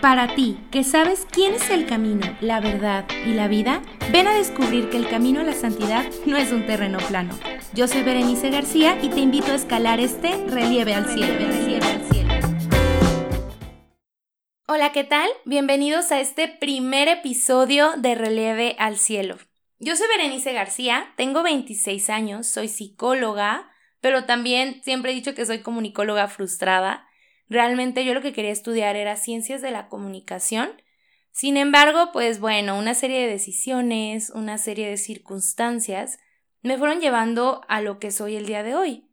Para 0.00 0.34
ti, 0.34 0.58
que 0.70 0.84
sabes 0.84 1.26
quién 1.30 1.54
es 1.54 1.70
el 1.70 1.86
camino, 1.86 2.26
la 2.40 2.60
verdad 2.60 3.06
y 3.24 3.32
la 3.32 3.48
vida, 3.48 3.82
ven 4.12 4.26
a 4.26 4.34
descubrir 4.34 4.90
que 4.90 4.96
el 4.98 5.08
camino 5.08 5.40
a 5.40 5.44
la 5.44 5.54
santidad 5.54 6.04
no 6.26 6.36
es 6.36 6.52
un 6.52 6.66
terreno 6.66 6.98
plano. 7.08 7.38
Yo 7.72 7.88
soy 7.88 8.02
Berenice 8.02 8.50
García 8.50 8.98
y 9.02 9.08
te 9.08 9.20
invito 9.20 9.52
a 9.52 9.54
escalar 9.54 10.00
este 10.00 10.36
relieve 10.48 10.94
al 10.94 11.06
cielo. 11.08 11.34
Hola, 14.68 14.92
¿qué 14.92 15.04
tal? 15.04 15.30
Bienvenidos 15.44 16.12
a 16.12 16.20
este 16.20 16.48
primer 16.48 17.08
episodio 17.08 17.92
de 17.96 18.14
Relieve 18.14 18.76
al 18.78 18.98
Cielo. 18.98 19.38
Yo 19.78 19.96
soy 19.96 20.08
Berenice 20.08 20.52
García, 20.52 21.14
tengo 21.16 21.42
26 21.42 22.10
años, 22.10 22.46
soy 22.46 22.68
psicóloga, 22.68 23.70
pero 24.00 24.24
también 24.24 24.82
siempre 24.82 25.12
he 25.12 25.14
dicho 25.14 25.34
que 25.34 25.46
soy 25.46 25.60
comunicóloga 25.60 26.28
frustrada. 26.28 27.06
Realmente 27.48 28.04
yo 28.04 28.14
lo 28.14 28.22
que 28.22 28.32
quería 28.32 28.50
estudiar 28.50 28.96
era 28.96 29.16
ciencias 29.16 29.62
de 29.62 29.70
la 29.70 29.88
comunicación. 29.88 30.70
Sin 31.30 31.56
embargo, 31.56 32.10
pues 32.12 32.40
bueno, 32.40 32.78
una 32.78 32.94
serie 32.94 33.20
de 33.20 33.28
decisiones, 33.28 34.30
una 34.30 34.58
serie 34.58 34.88
de 34.88 34.96
circunstancias 34.96 36.18
me 36.62 36.78
fueron 36.78 37.00
llevando 37.00 37.60
a 37.68 37.80
lo 37.80 37.98
que 37.98 38.10
soy 38.10 38.36
el 38.36 38.46
día 38.46 38.62
de 38.62 38.74
hoy. 38.74 39.06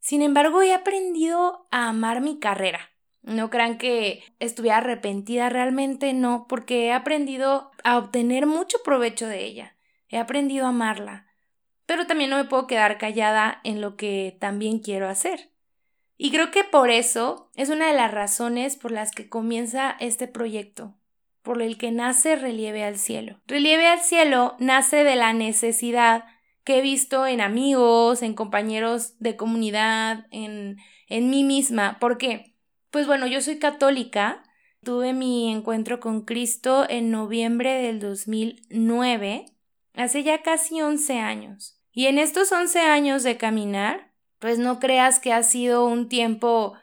Sin 0.00 0.22
embargo, 0.22 0.62
he 0.62 0.72
aprendido 0.72 1.66
a 1.70 1.88
amar 1.88 2.20
mi 2.20 2.38
carrera. 2.38 2.90
No 3.22 3.48
crean 3.50 3.78
que 3.78 4.22
estuviera 4.38 4.78
arrepentida 4.78 5.48
realmente, 5.48 6.12
no, 6.12 6.46
porque 6.46 6.86
he 6.86 6.92
aprendido 6.92 7.70
a 7.82 7.98
obtener 7.98 8.46
mucho 8.46 8.78
provecho 8.84 9.26
de 9.26 9.44
ella. 9.44 9.76
He 10.08 10.18
aprendido 10.18 10.66
a 10.66 10.70
amarla. 10.70 11.26
Pero 11.86 12.06
también 12.06 12.30
no 12.30 12.36
me 12.36 12.44
puedo 12.44 12.66
quedar 12.66 12.98
callada 12.98 13.60
en 13.64 13.80
lo 13.80 13.96
que 13.96 14.36
también 14.40 14.78
quiero 14.78 15.08
hacer. 15.08 15.53
Y 16.16 16.30
creo 16.30 16.50
que 16.50 16.64
por 16.64 16.90
eso 16.90 17.50
es 17.56 17.70
una 17.70 17.88
de 17.88 17.96
las 17.96 18.12
razones 18.12 18.76
por 18.76 18.92
las 18.92 19.10
que 19.10 19.28
comienza 19.28 19.96
este 19.98 20.28
proyecto, 20.28 20.94
por 21.42 21.60
el 21.60 21.76
que 21.76 21.90
nace 21.90 22.36
Relieve 22.36 22.84
al 22.84 22.98
Cielo. 22.98 23.40
Relieve 23.46 23.86
al 23.86 24.00
Cielo 24.00 24.54
nace 24.58 25.02
de 25.04 25.16
la 25.16 25.32
necesidad 25.32 26.24
que 26.62 26.78
he 26.78 26.82
visto 26.82 27.26
en 27.26 27.40
amigos, 27.40 28.22
en 28.22 28.34
compañeros 28.34 29.18
de 29.18 29.36
comunidad, 29.36 30.26
en, 30.30 30.78
en 31.08 31.30
mí 31.30 31.44
misma. 31.44 31.98
¿Por 31.98 32.16
qué? 32.16 32.54
Pues 32.90 33.06
bueno, 33.06 33.26
yo 33.26 33.40
soy 33.42 33.58
católica, 33.58 34.42
tuve 34.82 35.12
mi 35.12 35.52
encuentro 35.52 36.00
con 36.00 36.22
Cristo 36.22 36.86
en 36.88 37.10
noviembre 37.10 37.72
del 37.82 37.98
2009, 37.98 39.46
hace 39.94 40.22
ya 40.22 40.42
casi 40.42 40.80
11 40.80 41.18
años. 41.18 41.80
Y 41.92 42.06
en 42.06 42.18
estos 42.18 42.50
11 42.50 42.80
años 42.80 43.22
de 43.22 43.36
caminar, 43.36 44.13
pues 44.38 44.58
no 44.58 44.80
creas 44.80 45.20
que 45.20 45.32
ha 45.32 45.42
sido 45.42 45.86
un 45.86 46.08
tiempo 46.08 46.74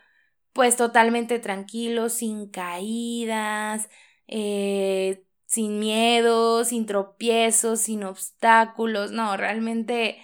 pues 0.54 0.76
totalmente 0.76 1.40
tranquilo, 1.40 2.10
sin 2.10 2.50
caídas, 2.50 3.90
eh, 4.28 5.24
sin 5.46 5.80
miedo, 5.80 6.64
sin 6.66 6.86
tropiezos, 6.86 7.82
sin 7.82 8.04
obstáculos. 8.04 9.12
No, 9.12 9.38
realmente 9.38 10.22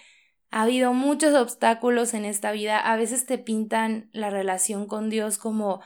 ha 0.51 0.63
habido 0.63 0.93
muchos 0.93 1.35
obstáculos 1.35 2.13
en 2.13 2.25
esta 2.25 2.51
vida. 2.51 2.79
A 2.79 2.95
veces 2.97 3.25
te 3.25 3.37
pintan 3.37 4.09
la 4.13 4.29
relación 4.29 4.87
con 4.87 5.09
Dios 5.09 5.37
como, 5.37 5.81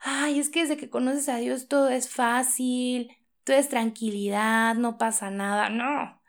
ay, 0.00 0.38
es 0.38 0.48
que 0.50 0.62
desde 0.62 0.76
que 0.76 0.90
conoces 0.90 1.28
a 1.28 1.36
Dios 1.36 1.68
todo 1.68 1.88
es 1.88 2.08
fácil, 2.08 3.16
todo 3.44 3.56
es 3.56 3.68
tranquilidad, 3.68 4.74
no 4.76 4.98
pasa 4.98 5.30
nada. 5.30 5.68
No, 5.70 6.22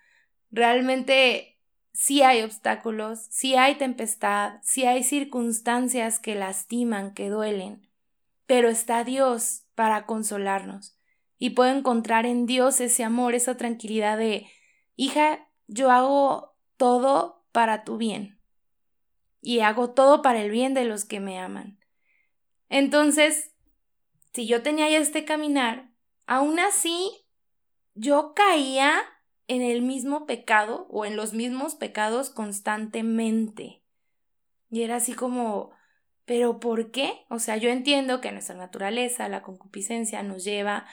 realmente 0.52 1.55
si 1.96 2.22
hay 2.22 2.44
obstáculos, 2.44 3.26
si 3.30 3.56
hay 3.56 3.76
tempestad, 3.76 4.60
si 4.62 4.86
hay 4.86 5.02
circunstancias 5.02 6.20
que 6.20 6.36
lastiman, 6.36 7.14
que 7.14 7.30
duelen, 7.30 7.90
pero 8.46 8.70
está 8.70 9.04
Dios 9.04 9.64
para 9.76 10.06
consolarnos. 10.06 11.00
Y 11.38 11.52
puedo 11.52 11.76
encontrar 11.76 12.26
en 12.26 12.46
Dios 12.46 12.82
ese 12.82 13.04
amor, 13.04 13.34
esa 13.34 13.56
tranquilidad 13.58 14.18
de, 14.18 14.48
hija, 14.96 15.48
yo 15.68 15.90
hago 15.90 16.56
todo 16.78 17.46
para 17.52 17.84
tu 17.84 17.98
bien. 17.98 18.40
Y 19.42 19.62
hago 19.62 19.92
todo 19.92 20.22
para 20.22 20.42
el 20.42 20.52
bien 20.52 20.74
de 20.74 20.86
los 20.86 21.06
que 21.06 21.20
me 21.20 21.40
aman. 21.40 21.80
Entonces, 22.68 23.54
si 24.34 24.48
yo 24.48 24.64
tenía 24.64 24.90
ya 24.90 24.98
este 24.98 25.24
caminar, 25.24 25.92
aún 26.26 26.60
así, 26.60 27.26
yo 27.94 28.34
caía 28.34 29.02
en 29.48 29.62
el 29.62 29.82
mismo 29.82 30.26
pecado 30.26 30.88
o 30.90 31.06
en 31.06 31.16
los 31.16 31.34
mismos 31.34 31.76
pecados 31.76 32.30
constantemente. 32.30 33.82
Y 34.70 34.82
era 34.82 34.98
así 34.98 35.14
como, 35.14 35.72
¿pero 36.26 36.60
por 36.60 36.92
qué? 36.92 37.26
O 37.30 37.40
sea, 37.40 37.58
yo 37.58 37.70
entiendo 37.70 38.22
que 38.22 38.32
nuestra 38.32 38.56
naturaleza, 38.56 39.30
la 39.30 39.44
concupiscencia 39.44 40.24
nos 40.24 40.44
lleva. 40.44 40.86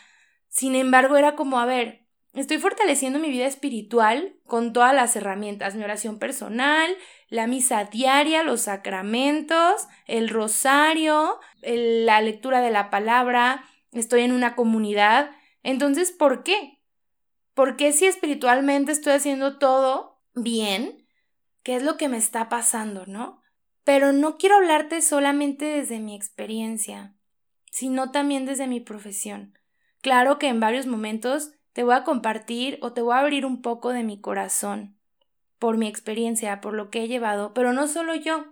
Sin 0.48 0.74
embargo, 0.74 1.16
era 1.16 1.34
como, 1.34 1.58
a 1.58 1.66
ver, 1.66 2.06
estoy 2.34 2.58
fortaleciendo 2.58 3.18
mi 3.18 3.30
vida 3.30 3.46
espiritual 3.46 4.36
con 4.44 4.72
todas 4.72 4.94
las 4.94 5.16
herramientas, 5.16 5.74
mi 5.74 5.84
oración 5.84 6.18
personal, 6.18 6.94
la 7.28 7.46
misa 7.46 7.84
diaria, 7.84 8.42
los 8.42 8.62
sacramentos, 8.62 9.88
el 10.06 10.28
rosario, 10.28 11.40
la 11.62 12.20
lectura 12.20 12.60
de 12.60 12.70
la 12.70 12.90
palabra, 12.90 13.64
estoy 13.92 14.22
en 14.22 14.32
una 14.32 14.54
comunidad. 14.54 15.30
Entonces, 15.62 16.12
¿por 16.12 16.42
qué? 16.42 16.81
¿Por 17.54 17.76
qué 17.76 17.92
si 17.92 18.06
espiritualmente 18.06 18.92
estoy 18.92 19.12
haciendo 19.12 19.58
todo 19.58 20.20
bien? 20.34 21.06
¿Qué 21.62 21.76
es 21.76 21.82
lo 21.82 21.96
que 21.96 22.08
me 22.08 22.16
está 22.16 22.48
pasando, 22.48 23.06
no? 23.06 23.42
Pero 23.84 24.12
no 24.12 24.38
quiero 24.38 24.56
hablarte 24.56 25.02
solamente 25.02 25.66
desde 25.66 25.98
mi 25.98 26.14
experiencia, 26.14 27.14
sino 27.70 28.10
también 28.10 28.46
desde 28.46 28.66
mi 28.66 28.80
profesión. 28.80 29.58
Claro 30.00 30.38
que 30.38 30.48
en 30.48 30.60
varios 30.60 30.86
momentos 30.86 31.52
te 31.72 31.84
voy 31.84 31.94
a 31.94 32.04
compartir 32.04 32.78
o 32.80 32.92
te 32.92 33.02
voy 33.02 33.14
a 33.14 33.18
abrir 33.18 33.44
un 33.46 33.62
poco 33.62 33.92
de 33.92 34.02
mi 34.02 34.20
corazón, 34.20 34.98
por 35.58 35.76
mi 35.76 35.88
experiencia, 35.88 36.60
por 36.60 36.74
lo 36.74 36.90
que 36.90 37.04
he 37.04 37.08
llevado, 37.08 37.54
pero 37.54 37.72
no 37.72 37.86
solo 37.86 38.14
yo, 38.14 38.46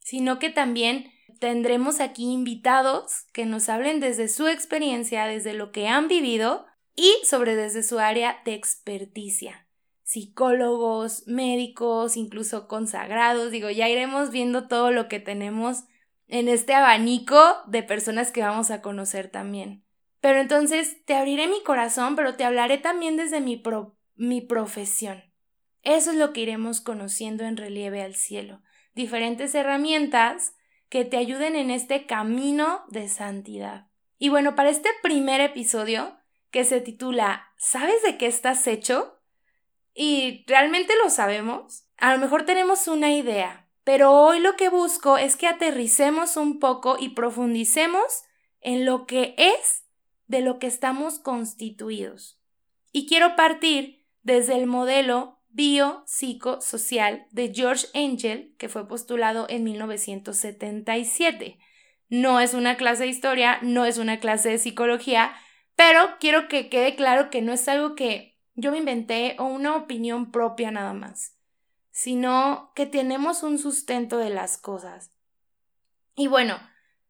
sino 0.00 0.38
que 0.38 0.50
también 0.50 1.12
tendremos 1.40 2.00
aquí 2.00 2.32
invitados 2.32 3.26
que 3.32 3.46
nos 3.46 3.68
hablen 3.68 4.00
desde 4.00 4.28
su 4.28 4.46
experiencia, 4.48 5.26
desde 5.26 5.52
lo 5.52 5.72
que 5.72 5.88
han 5.88 6.08
vivido 6.08 6.66
y 6.96 7.14
sobre 7.24 7.54
desde 7.54 7.82
su 7.82 7.98
área 7.98 8.40
de 8.44 8.54
experticia. 8.54 9.66
Psicólogos, 10.02 11.26
médicos, 11.26 12.16
incluso 12.16 12.66
consagrados, 12.66 13.50
digo, 13.50 13.70
ya 13.70 13.88
iremos 13.88 14.30
viendo 14.30 14.66
todo 14.66 14.90
lo 14.90 15.08
que 15.08 15.20
tenemos 15.20 15.84
en 16.28 16.48
este 16.48 16.74
abanico 16.74 17.40
de 17.66 17.82
personas 17.82 18.32
que 18.32 18.42
vamos 18.42 18.70
a 18.70 18.82
conocer 18.82 19.28
también. 19.28 19.84
Pero 20.20 20.40
entonces 20.40 21.04
te 21.04 21.14
abriré 21.14 21.46
mi 21.46 21.62
corazón, 21.62 22.16
pero 22.16 22.34
te 22.34 22.44
hablaré 22.44 22.78
también 22.78 23.16
desde 23.16 23.40
mi, 23.40 23.62
mi 24.14 24.40
profesión. 24.40 25.22
Eso 25.82 26.10
es 26.10 26.16
lo 26.16 26.32
que 26.32 26.40
iremos 26.40 26.80
conociendo 26.80 27.44
en 27.44 27.56
relieve 27.56 28.02
al 28.02 28.14
cielo. 28.14 28.62
Diferentes 28.94 29.54
herramientas 29.54 30.54
que 30.88 31.04
te 31.04 31.16
ayuden 31.16 31.54
en 31.54 31.70
este 31.70 32.06
camino 32.06 32.84
de 32.88 33.08
santidad. 33.08 33.86
Y 34.18 34.30
bueno, 34.30 34.54
para 34.54 34.70
este 34.70 34.88
primer 35.02 35.40
episodio 35.40 36.16
que 36.50 36.64
se 36.64 36.80
titula 36.80 37.52
¿Sabes 37.56 38.02
de 38.02 38.18
qué 38.18 38.26
estás 38.26 38.66
hecho? 38.66 39.20
¿Y 39.94 40.44
realmente 40.46 40.92
lo 41.02 41.10
sabemos? 41.10 41.88
A 41.96 42.12
lo 42.12 42.18
mejor 42.18 42.44
tenemos 42.44 42.86
una 42.86 43.12
idea, 43.12 43.68
pero 43.84 44.12
hoy 44.12 44.40
lo 44.40 44.56
que 44.56 44.68
busco 44.68 45.16
es 45.16 45.36
que 45.36 45.46
aterricemos 45.46 46.36
un 46.36 46.58
poco 46.58 46.96
y 46.98 47.10
profundicemos 47.10 48.24
en 48.60 48.84
lo 48.84 49.06
que 49.06 49.34
es 49.38 49.84
de 50.26 50.40
lo 50.40 50.58
que 50.58 50.66
estamos 50.66 51.18
constituidos. 51.18 52.38
Y 52.92 53.06
quiero 53.06 53.36
partir 53.36 54.04
desde 54.22 54.56
el 54.56 54.66
modelo 54.66 55.38
biopsicosocial 55.50 57.26
de 57.30 57.52
George 57.54 57.86
Angel, 57.94 58.54
que 58.58 58.68
fue 58.68 58.86
postulado 58.86 59.46
en 59.48 59.64
1977. 59.64 61.58
No 62.08 62.40
es 62.40 62.54
una 62.54 62.76
clase 62.76 63.04
de 63.04 63.08
historia, 63.08 63.58
no 63.62 63.84
es 63.86 63.98
una 63.98 64.20
clase 64.20 64.50
de 64.50 64.58
psicología, 64.58 65.34
pero 65.76 66.16
quiero 66.18 66.48
que 66.48 66.68
quede 66.68 66.96
claro 66.96 67.30
que 67.30 67.42
no 67.42 67.52
es 67.52 67.68
algo 67.68 67.94
que 67.94 68.38
yo 68.54 68.72
me 68.72 68.78
inventé 68.78 69.36
o 69.38 69.44
una 69.44 69.76
opinión 69.76 70.32
propia 70.32 70.70
nada 70.70 70.94
más, 70.94 71.36
sino 71.90 72.72
que 72.74 72.86
tenemos 72.86 73.42
un 73.42 73.58
sustento 73.58 74.16
de 74.18 74.30
las 74.30 74.56
cosas. 74.56 75.12
Y 76.14 76.26
bueno, 76.26 76.58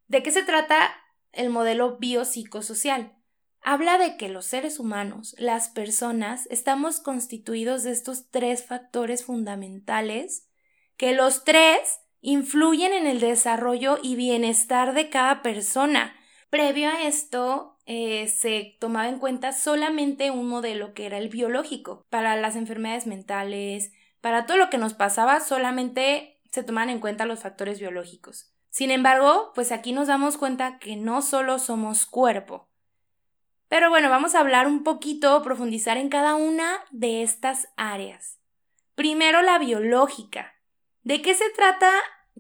¿de 0.09 0.23
qué 0.23 0.33
se 0.33 0.43
trata 0.43 0.91
el 1.33 1.51
modelo 1.51 1.99
biopsicosocial? 1.99 3.17
Habla 3.63 3.99
de 3.99 4.17
que 4.17 4.29
los 4.29 4.47
seres 4.47 4.79
humanos, 4.79 5.35
las 5.39 5.69
personas, 5.69 6.47
estamos 6.51 7.01
constituidos 7.01 7.85
de 7.85 7.93
estos 7.93 8.31
tres 8.31 8.65
factores 8.65 9.25
fundamentales, 9.25 10.49
que 10.97 11.15
los 11.15 11.45
tres 11.45 12.01
influyen 12.21 12.93
en 12.93 13.07
el 13.07 13.21
desarrollo 13.21 13.99
y 14.03 14.17
bienestar 14.17 14.95
de 14.95 15.11
cada 15.11 15.43
persona. 15.43 16.15
Previo 16.51 16.89
a 16.89 17.03
esto, 17.03 17.76
eh, 17.87 18.27
se 18.27 18.77
tomaba 18.81 19.09
en 19.09 19.21
cuenta 19.21 19.53
solamente 19.53 20.33
un 20.33 20.49
modelo 20.49 20.93
que 20.93 21.07
era 21.07 21.19
el 21.19 21.29
biológico. 21.29 22.05
Para 22.11 22.37
las 22.37 22.57
enfermedades 22.57 23.07
mentales, 23.07 23.93
para 24.21 24.45
todo 24.45 24.57
lo 24.57 24.71
que 24.71 24.79
nos 24.79 24.95
pasaba, 24.95 25.39
solamente 25.41 26.41
se 26.51 26.65
tomaban 26.65 26.91
en 26.91 27.01
cuenta 27.01 27.27
los 27.27 27.41
factores 27.41 27.79
biológicos. 27.79 28.53
Sin 28.71 28.91
embargo, 28.91 29.53
pues 29.55 29.73
aquí 29.73 29.93
nos 29.93 30.09
damos 30.09 30.37
cuenta 30.37 30.79
que 30.79 30.97
no 30.97 31.23
solo 31.23 31.59
somos 31.59 32.07
cuerpo, 32.07 32.69
Pero 33.69 33.91
bueno, 33.91 34.09
vamos 34.09 34.37
a 34.37 34.41
hablar 34.41 34.69
un 34.69 34.85
poquito, 34.85 35.43
profundizar 35.43 35.97
en 35.97 36.09
cada 36.09 36.37
una 36.37 36.85
de 36.93 37.23
estas 37.23 37.69
áreas. 37.77 38.39
Primero 38.95 39.43
la 39.43 39.59
biológica. 39.59 40.55
¿De 41.03 41.21
qué 41.21 41.35
se 41.35 41.51
trata 41.51 41.91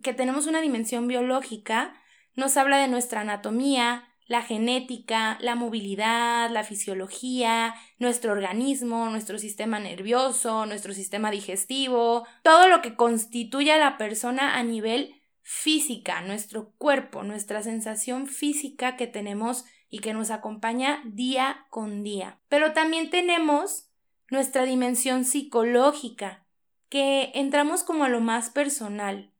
que 0.02 0.14
tenemos 0.14 0.46
una 0.46 0.60
dimensión 0.60 1.08
biológica? 1.08 2.00
Nos 2.34 2.56
habla 2.56 2.78
de 2.78 2.86
nuestra 2.86 3.22
anatomía, 3.22 4.05
la 4.26 4.42
genética, 4.42 5.38
la 5.40 5.54
movilidad, 5.54 6.50
la 6.50 6.64
fisiología, 6.64 7.74
nuestro 7.98 8.32
organismo, 8.32 9.08
nuestro 9.08 9.38
sistema 9.38 9.78
nervioso, 9.78 10.66
nuestro 10.66 10.92
sistema 10.92 11.30
digestivo, 11.30 12.26
todo 12.42 12.68
lo 12.68 12.82
que 12.82 12.96
constituye 12.96 13.72
a 13.72 13.78
la 13.78 13.98
persona 13.98 14.56
a 14.56 14.62
nivel 14.62 15.14
física, 15.42 16.22
nuestro 16.22 16.72
cuerpo, 16.76 17.22
nuestra 17.22 17.62
sensación 17.62 18.26
física 18.26 18.96
que 18.96 19.06
tenemos 19.06 19.64
y 19.88 20.00
que 20.00 20.12
nos 20.12 20.30
acompaña 20.30 21.02
día 21.04 21.66
con 21.70 22.02
día. 22.02 22.40
Pero 22.48 22.72
también 22.72 23.10
tenemos 23.10 23.88
nuestra 24.28 24.64
dimensión 24.64 25.24
psicológica, 25.24 26.44
que 26.88 27.30
entramos 27.34 27.84
como 27.84 28.04
a 28.04 28.08
lo 28.08 28.20
más 28.20 28.50
personal, 28.50 29.32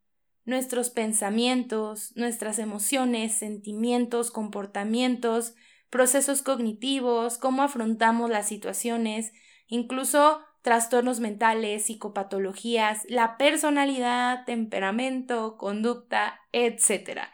nuestros 0.47 0.91
pensamientos, 0.91 2.13
nuestras 2.15 2.59
emociones, 2.59 3.35
sentimientos, 3.35 4.31
comportamientos, 4.31 5.55
procesos 5.91 6.41
cognitivos, 6.43 7.37
cómo 7.37 7.63
afrontamos 7.63 8.31
las 8.31 8.49
situaciones, 8.49 9.33
incluso 9.67 10.41
trastornos 10.63 11.21
mentales, 11.21 11.87
psicopatologías, 11.87 13.05
la 13.09 13.37
personalidad, 13.37 14.45
temperamento, 14.47 15.57
conducta, 15.59 16.41
etc. 16.53 17.29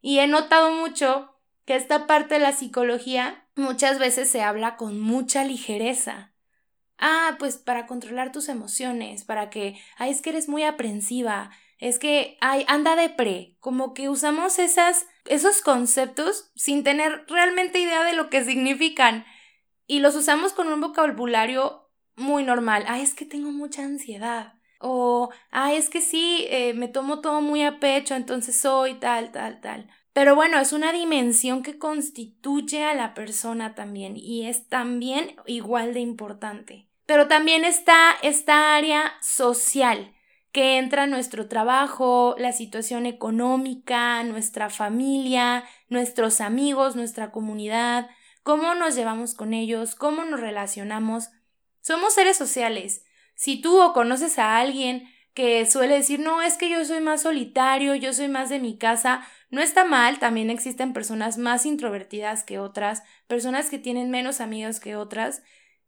Y 0.00 0.20
he 0.20 0.26
notado 0.26 0.70
mucho 0.72 1.34
que 1.64 1.76
esta 1.76 2.06
parte 2.06 2.34
de 2.34 2.40
la 2.40 2.52
psicología 2.52 3.46
muchas 3.56 3.98
veces 3.98 4.30
se 4.30 4.42
habla 4.42 4.76
con 4.76 5.00
mucha 5.00 5.44
ligereza. 5.44 6.32
Ah, 6.98 7.36
pues 7.38 7.56
para 7.58 7.86
controlar 7.86 8.32
tus 8.32 8.48
emociones, 8.48 9.24
para 9.24 9.50
que, 9.50 9.78
ay, 9.96 10.10
es 10.10 10.22
que 10.22 10.30
eres 10.30 10.48
muy 10.48 10.64
aprensiva, 10.64 11.50
es 11.78 11.98
que, 11.98 12.36
ay, 12.40 12.64
anda 12.68 12.96
de 12.96 13.08
pre, 13.08 13.56
como 13.60 13.94
que 13.94 14.08
usamos 14.08 14.58
esas, 14.58 15.06
esos 15.24 15.62
conceptos 15.62 16.50
sin 16.54 16.82
tener 16.82 17.24
realmente 17.28 17.78
idea 17.78 18.04
de 18.04 18.14
lo 18.14 18.30
que 18.30 18.44
significan 18.44 19.24
y 19.86 20.00
los 20.00 20.14
usamos 20.14 20.52
con 20.52 20.68
un 20.68 20.80
vocabulario 20.80 21.88
muy 22.16 22.42
normal. 22.42 22.84
Ay, 22.88 23.02
es 23.02 23.14
que 23.14 23.24
tengo 23.24 23.50
mucha 23.50 23.82
ansiedad. 23.82 24.54
O, 24.80 25.30
ay, 25.50 25.76
es 25.76 25.88
que 25.88 26.00
sí, 26.00 26.46
eh, 26.50 26.74
me 26.74 26.88
tomo 26.88 27.20
todo 27.20 27.40
muy 27.40 27.62
a 27.62 27.80
pecho, 27.80 28.14
entonces 28.14 28.60
soy 28.60 28.94
tal, 28.94 29.32
tal, 29.32 29.60
tal. 29.60 29.88
Pero 30.12 30.34
bueno, 30.34 30.58
es 30.58 30.72
una 30.72 30.92
dimensión 30.92 31.62
que 31.62 31.78
constituye 31.78 32.84
a 32.84 32.94
la 32.94 33.14
persona 33.14 33.74
también 33.74 34.16
y 34.16 34.46
es 34.46 34.68
también 34.68 35.36
igual 35.46 35.94
de 35.94 36.00
importante. 36.00 36.88
Pero 37.06 37.28
también 37.28 37.64
está 37.64 38.16
esta 38.22 38.76
área 38.76 39.14
social, 39.20 40.12
que 40.52 40.78
entra 40.78 41.06
nuestro 41.06 41.48
trabajo, 41.48 42.34
la 42.38 42.52
situación 42.52 43.06
económica, 43.06 44.22
nuestra 44.24 44.70
familia, 44.70 45.64
nuestros 45.88 46.40
amigos, 46.40 46.96
nuestra 46.96 47.30
comunidad, 47.30 48.08
cómo 48.42 48.74
nos 48.74 48.94
llevamos 48.94 49.34
con 49.34 49.52
ellos, 49.52 49.94
cómo 49.94 50.24
nos 50.24 50.40
relacionamos. 50.40 51.30
Somos 51.80 52.14
seres 52.14 52.36
sociales. 52.36 53.04
Si 53.34 53.60
tú 53.60 53.80
o 53.80 53.92
conoces 53.92 54.38
a 54.38 54.58
alguien 54.58 55.08
que 55.34 55.66
suele 55.66 55.94
decir, 55.94 56.18
no, 56.18 56.42
es 56.42 56.56
que 56.56 56.68
yo 56.68 56.84
soy 56.84 57.00
más 57.00 57.22
solitario, 57.22 57.94
yo 57.94 58.12
soy 58.12 58.26
más 58.26 58.48
de 58.48 58.58
mi 58.58 58.76
casa, 58.76 59.24
no 59.50 59.60
está 59.60 59.84
mal, 59.84 60.18
también 60.18 60.50
existen 60.50 60.92
personas 60.92 61.38
más 61.38 61.64
introvertidas 61.64 62.42
que 62.42 62.58
otras, 62.58 63.04
personas 63.28 63.70
que 63.70 63.78
tienen 63.78 64.10
menos 64.10 64.40
amigos 64.40 64.80
que 64.80 64.96
otras, 64.96 65.42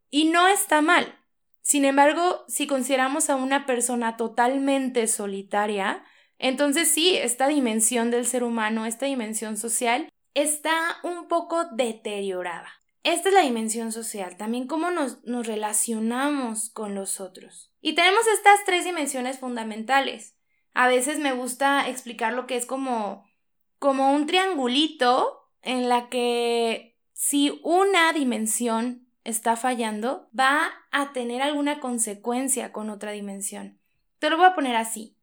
y 0.09 0.27
no 0.27 0.47
está 0.47 0.83
mal. 0.83 1.19
Sin 1.62 1.85
embargo, 1.85 2.45
si 2.49 2.67
consideramos 2.67 3.31
a 3.31 3.37
una 3.37 3.67
persona 3.67 4.17
totalmente 4.17 5.07
solitaria, 5.07 6.03
entonces 6.39 6.91
sí, 6.91 7.17
esta 7.17 7.49
dimensión 7.49 8.11
del 8.11 8.27
ser 8.27 8.45
humano, 8.45 8.87
esta 8.87 9.07
dimensión 9.07 9.57
social, 9.57 10.09
está 10.35 10.99
un 11.03 11.29
poco 11.29 11.67
deteriorada. 11.73 12.69
Esta 13.03 13.29
es 13.29 13.35
la 13.35 13.43
dimensión 13.43 13.93
social, 13.93 14.37
también 14.37 14.67
cómo 14.67 14.91
nos, 14.91 15.23
nos 15.25 15.47
relacionamos 15.47 16.71
con 16.71 16.95
los 16.95 17.21
otros. 17.21 17.73
Y 17.81 17.95
tenemos 17.95 18.27
estas 18.27 18.65
tres 18.67 18.85
dimensiones 18.85 19.39
fundamentales. 19.39 20.37
A 20.75 20.87
veces 20.87 21.19
me 21.19 21.33
gusta 21.33 21.89
explicar 21.89 22.35
lo 22.35 22.47
que 22.47 22.57
es 22.57 22.67
como, 22.67 23.25
como 23.79 24.12
un 24.12 24.27
triangulito 24.27 25.51
en 25.62 25.89
la 25.89 26.09
que 26.09 26.99
si 27.12 27.61
una 27.65 28.12
dimensión 28.12 29.10
está 29.25 29.56
fallando, 29.56 30.28
va 30.38 30.70
a 30.90 31.12
tener 31.12 31.43
alguna 31.43 31.81
consecuencia 31.81 32.72
con 32.72 32.90
otra 32.90 33.12
dimensión. 33.12 33.78
Te 34.19 34.31
lo 34.31 34.37
voy 34.37 34.46
a 34.46 34.55
poner 34.55 34.76
así. 34.76 35.17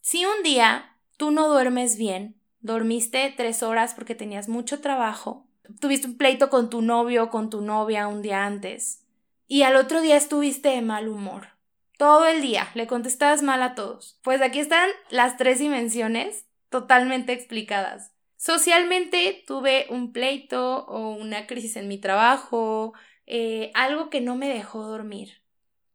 Si 0.00 0.24
un 0.24 0.42
día 0.42 0.96
tú 1.16 1.30
no 1.30 1.48
duermes 1.48 1.96
bien, 1.96 2.40
dormiste 2.60 3.32
tres 3.36 3.62
horas 3.62 3.94
porque 3.94 4.14
tenías 4.14 4.48
mucho 4.48 4.80
trabajo, 4.80 5.46
tuviste 5.80 6.06
un 6.06 6.16
pleito 6.16 6.50
con 6.50 6.70
tu 6.70 6.82
novio 6.82 7.24
o 7.24 7.30
con 7.30 7.50
tu 7.50 7.60
novia 7.60 8.08
un 8.08 8.22
día 8.22 8.46
antes, 8.46 9.04
y 9.46 9.62
al 9.62 9.76
otro 9.76 10.00
día 10.00 10.16
estuviste 10.16 10.68
de 10.70 10.82
mal 10.82 11.08
humor. 11.08 11.48
Todo 11.96 12.26
el 12.26 12.42
día 12.42 12.68
le 12.74 12.86
contestabas 12.86 13.42
mal 13.42 13.60
a 13.62 13.74
todos. 13.74 14.20
Pues 14.22 14.40
aquí 14.40 14.60
están 14.60 14.88
las 15.10 15.36
tres 15.36 15.58
dimensiones 15.58 16.46
totalmente 16.68 17.32
explicadas. 17.32 18.12
Socialmente 18.36 19.42
tuve 19.48 19.86
un 19.90 20.12
pleito 20.12 20.86
o 20.86 21.10
una 21.10 21.48
crisis 21.48 21.74
en 21.74 21.88
mi 21.88 21.98
trabajo, 21.98 22.92
eh, 23.30 23.70
algo 23.74 24.08
que 24.08 24.22
no 24.22 24.36
me 24.36 24.48
dejó 24.48 24.84
dormir. 24.84 25.42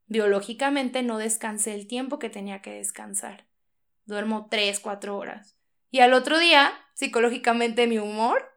Biológicamente 0.05 1.01
no 1.01 1.17
descansé 1.17 1.73
el 1.73 1.87
tiempo 1.87 2.19
que 2.19 2.29
tenía 2.29 2.61
que 2.61 2.73
descansar. 2.75 3.47
Duermo 4.05 4.47
tres, 4.51 4.79
cuatro 4.79 5.17
horas. 5.17 5.57
Y 5.89 6.01
al 6.01 6.13
otro 6.13 6.37
día, 6.37 6.71
psicológicamente 6.93 7.87
mi 7.87 7.97
humor 7.97 8.53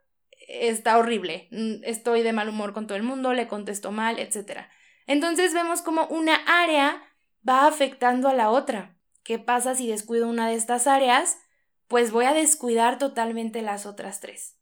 está 0.47 0.99
horrible. 0.99 1.49
Mm, 1.53 1.85
estoy 1.85 2.23
de 2.23 2.35
mal 2.35 2.51
humor 2.51 2.75
con 2.75 2.87
todo 2.87 2.97
el 2.99 3.03
mundo, 3.03 3.33
le 3.33 3.49
contesto 3.49 3.93
mal, 3.93 4.19
etc. 4.19 4.67
Entonces 5.07 5.55
vemos 5.55 5.81
como 5.81 6.07
una 6.09 6.35
área 6.47 7.03
va 7.49 7.67
afectando 7.67 8.29
a 8.29 8.35
la 8.35 8.51
otra. 8.51 8.97
¿Qué 9.23 9.39
pasa 9.39 9.75
si 9.75 9.89
descuido 9.89 10.29
una 10.29 10.49
de 10.49 10.55
estas 10.55 10.87
áreas? 10.87 11.39
Pues 11.89 12.11
voy 12.11 12.27
a 12.27 12.35
descuidar 12.35 12.99
totalmente 12.99 13.63
las 13.63 13.87
otras 13.87 14.21
tres. 14.21 14.57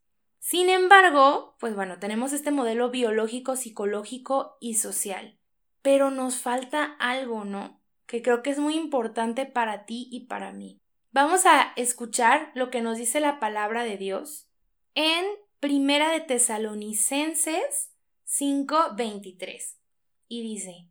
Sin 0.44 0.68
embargo, 0.68 1.56
pues 1.58 1.74
bueno, 1.74 1.98
tenemos 1.98 2.34
este 2.34 2.50
modelo 2.50 2.90
biológico, 2.90 3.56
psicológico 3.56 4.58
y 4.60 4.74
social. 4.74 5.38
Pero 5.80 6.10
nos 6.10 6.36
falta 6.36 6.84
algo, 6.98 7.46
¿no? 7.46 7.80
Que 8.04 8.20
creo 8.20 8.42
que 8.42 8.50
es 8.50 8.58
muy 8.58 8.74
importante 8.74 9.46
para 9.46 9.86
ti 9.86 10.06
y 10.12 10.26
para 10.26 10.52
mí. 10.52 10.82
Vamos 11.12 11.46
a 11.46 11.72
escuchar 11.76 12.52
lo 12.54 12.68
que 12.68 12.82
nos 12.82 12.98
dice 12.98 13.20
la 13.20 13.40
palabra 13.40 13.84
de 13.84 13.96
Dios 13.96 14.46
en 14.94 15.24
Primera 15.60 16.12
de 16.12 16.20
Tesalonicenses 16.20 17.94
5:23. 18.26 19.78
Y 20.28 20.42
dice, 20.42 20.90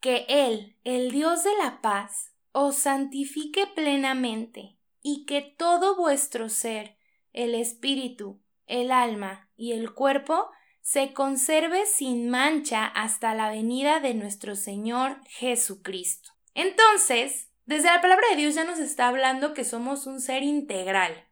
que 0.00 0.26
Él, 0.28 0.76
el 0.84 1.10
Dios 1.10 1.42
de 1.42 1.56
la 1.56 1.80
paz, 1.80 2.34
os 2.52 2.76
santifique 2.76 3.66
plenamente, 3.66 4.76
y 5.00 5.24
que 5.24 5.40
todo 5.40 5.96
vuestro 5.96 6.50
ser, 6.50 6.98
el 7.32 7.54
espíritu, 7.54 8.43
el 8.66 8.90
alma 8.90 9.48
y 9.56 9.72
el 9.72 9.92
cuerpo 9.92 10.50
se 10.84 11.14
conserve 11.14 11.86
sin 11.86 12.28
mancha 12.28 12.84
hasta 12.84 13.34
la 13.34 13.48
venida 13.48 14.00
de 14.00 14.12
nuestro 14.12 14.54
Señor 14.54 15.18
Jesucristo. 15.28 16.30
Entonces, 16.54 17.48
desde 17.64 17.88
la 17.88 18.02
palabra 18.02 18.26
de 18.30 18.36
Dios 18.36 18.54
ya 18.54 18.64
nos 18.64 18.78
está 18.78 19.08
hablando 19.08 19.54
que 19.54 19.64
somos 19.64 20.06
un 20.06 20.20
ser 20.20 20.42
integral, 20.42 21.24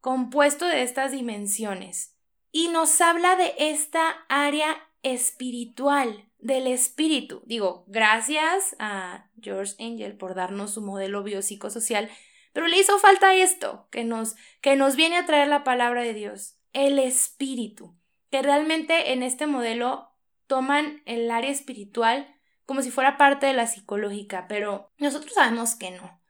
compuesto 0.00 0.66
de 0.66 0.82
estas 0.82 1.10
dimensiones, 1.10 2.14
y 2.52 2.68
nos 2.68 3.00
habla 3.00 3.34
de 3.34 3.54
esta 3.58 4.24
área 4.28 4.88
espiritual, 5.02 6.28
del 6.38 6.66
espíritu. 6.66 7.42
Digo, 7.46 7.84
gracias 7.86 8.74
a 8.78 9.30
George 9.40 9.74
Angel 9.78 10.16
por 10.16 10.34
darnos 10.34 10.74
su 10.74 10.80
modelo 10.80 11.22
biopsicosocial, 11.22 12.10
pero 12.52 12.66
le 12.66 12.78
hizo 12.78 12.98
falta 12.98 13.34
esto, 13.34 13.88
que 13.90 14.04
nos, 14.04 14.34
que 14.60 14.76
nos 14.76 14.96
viene 14.96 15.16
a 15.16 15.26
traer 15.26 15.48
la 15.48 15.64
palabra 15.64 16.02
de 16.02 16.14
Dios 16.14 16.56
el 16.72 16.98
espíritu, 16.98 17.94
que 18.30 18.42
realmente 18.42 19.12
en 19.12 19.22
este 19.22 19.46
modelo 19.46 20.10
toman 20.46 21.02
el 21.06 21.30
área 21.30 21.50
espiritual 21.50 22.34
como 22.66 22.82
si 22.82 22.90
fuera 22.90 23.16
parte 23.16 23.46
de 23.46 23.52
la 23.52 23.66
psicológica, 23.66 24.46
pero 24.48 24.90
nosotros 24.98 25.34
sabemos 25.34 25.74
que 25.74 25.90
no. 25.90 26.20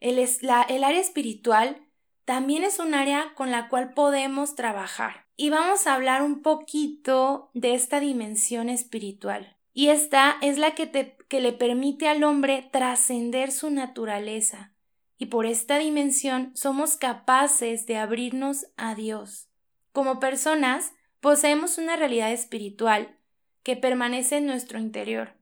El, 0.00 0.18
el 0.18 0.84
área 0.84 1.00
espiritual 1.00 1.86
también 2.24 2.64
es 2.64 2.78
un 2.78 2.94
área 2.94 3.34
con 3.34 3.50
la 3.50 3.68
cual 3.68 3.94
podemos 3.94 4.54
trabajar. 4.54 5.26
Y 5.36 5.50
vamos 5.50 5.86
a 5.86 5.94
hablar 5.94 6.22
un 6.22 6.42
poquito 6.42 7.50
de 7.54 7.74
esta 7.74 8.00
dimensión 8.00 8.68
espiritual. 8.68 9.56
Y 9.72 9.88
esta 9.88 10.36
es 10.42 10.58
la 10.58 10.74
que, 10.74 11.16
que 11.28 11.40
le 11.40 11.52
permite 11.52 12.08
al 12.08 12.24
hombre 12.24 12.68
trascender 12.72 13.52
su 13.52 13.70
naturaleza. 13.70 14.74
Y 15.18 15.26
por 15.26 15.46
esta 15.46 15.78
dimensión 15.78 16.52
somos 16.54 16.96
capaces 16.96 17.86
de 17.86 17.96
abrirnos 17.96 18.66
a 18.76 18.94
Dios. 18.94 19.51
Como 19.92 20.20
personas, 20.20 20.92
poseemos 21.20 21.78
una 21.78 21.96
realidad 21.96 22.32
espiritual 22.32 23.16
que 23.62 23.76
permanece 23.76 24.38
en 24.38 24.46
nuestro 24.46 24.78
interior. 24.78 25.34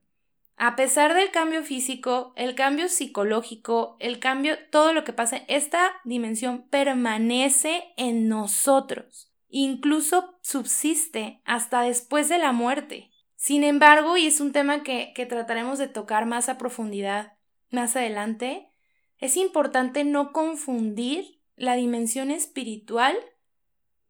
A 0.57 0.75
pesar 0.75 1.15
del 1.15 1.31
cambio 1.31 1.63
físico, 1.63 2.33
el 2.35 2.53
cambio 2.53 2.87
psicológico, 2.87 3.97
el 3.99 4.19
cambio, 4.19 4.57
todo 4.69 4.93
lo 4.93 5.03
que 5.03 5.11
pasa, 5.11 5.37
esta 5.47 5.91
dimensión 6.03 6.67
permanece 6.69 7.85
en 7.97 8.29
nosotros. 8.29 9.31
Incluso 9.49 10.37
subsiste 10.43 11.41
hasta 11.45 11.81
después 11.81 12.29
de 12.29 12.37
la 12.37 12.51
muerte. 12.51 13.09
Sin 13.35 13.63
embargo, 13.63 14.17
y 14.17 14.27
es 14.27 14.39
un 14.39 14.51
tema 14.51 14.83
que, 14.83 15.13
que 15.15 15.25
trataremos 15.25 15.79
de 15.79 15.87
tocar 15.87 16.27
más 16.27 16.47
a 16.47 16.59
profundidad 16.59 17.33
más 17.71 17.95
adelante, 17.95 18.69
es 19.17 19.37
importante 19.37 20.03
no 20.03 20.31
confundir 20.31 21.39
la 21.55 21.73
dimensión 21.73 22.29
espiritual 22.29 23.17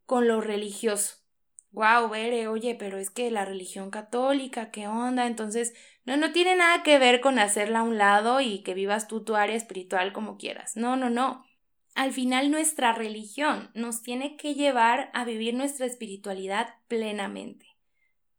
con 0.06 0.28
lo 0.28 0.40
religioso 0.40 1.22
wow, 1.72 2.08
Bere, 2.08 2.46
oye, 2.48 2.74
pero 2.74 2.98
es 2.98 3.10
que 3.10 3.30
la 3.30 3.44
religión 3.44 3.90
católica, 3.90 4.70
¿qué 4.70 4.86
onda? 4.86 5.26
Entonces, 5.26 5.74
no, 6.04 6.16
no 6.16 6.32
tiene 6.32 6.54
nada 6.54 6.82
que 6.82 6.98
ver 6.98 7.20
con 7.20 7.38
hacerla 7.38 7.80
a 7.80 7.82
un 7.82 7.98
lado 7.98 8.40
y 8.40 8.62
que 8.62 8.74
vivas 8.74 9.08
tú 9.08 9.24
tu 9.24 9.34
área 9.34 9.56
espiritual 9.56 10.12
como 10.12 10.36
quieras. 10.36 10.76
No, 10.76 10.96
no, 10.96 11.10
no. 11.10 11.44
Al 11.94 12.12
final 12.12 12.50
nuestra 12.50 12.92
religión 12.92 13.70
nos 13.74 14.02
tiene 14.02 14.36
que 14.36 14.54
llevar 14.54 15.10
a 15.12 15.24
vivir 15.24 15.54
nuestra 15.54 15.86
espiritualidad 15.86 16.74
plenamente, 16.88 17.66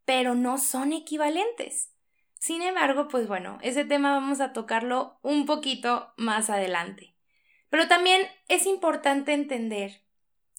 pero 0.06 0.34
no 0.36 0.58
son 0.58 0.92
equivalentes. 0.92 1.92
Sin 2.40 2.62
embargo, 2.62 3.08
pues 3.08 3.28
bueno, 3.28 3.58
ese 3.62 3.86
tema 3.86 4.12
vamos 4.12 4.42
a 4.42 4.54
tocarlo 4.54 5.20
un 5.22 5.46
poquito 5.46 6.14
más 6.18 6.50
adelante. 6.50 7.16
Pero 7.70 7.88
también 7.88 8.28
es 8.48 8.66
importante 8.66 9.34
entender 9.34 10.04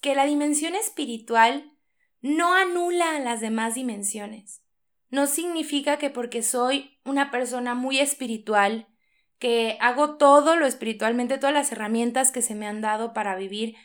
que 0.04 0.14
la 0.14 0.26
dimensión 0.26 0.74
espiritual 0.74 1.72
no 2.20 2.52
anula 2.52 3.18
las 3.20 3.40
demás 3.40 3.74
dimensiones. 3.74 4.62
No 5.08 5.26
significa 5.26 5.96
que 5.96 6.10
porque 6.10 6.42
soy 6.42 6.98
una 7.06 7.30
persona 7.30 7.74
muy 7.74 7.98
espiritual, 8.00 8.86
que 9.38 9.78
hago 9.80 10.16
todo 10.16 10.56
lo 10.56 10.66
espiritualmente, 10.66 11.38
todas 11.38 11.54
las 11.54 11.72
herramientas 11.72 12.32
que 12.32 12.42
se 12.42 12.54
me 12.54 12.66
han 12.66 12.82
dado 12.82 13.14
para 13.14 13.34
vivir 13.34 13.76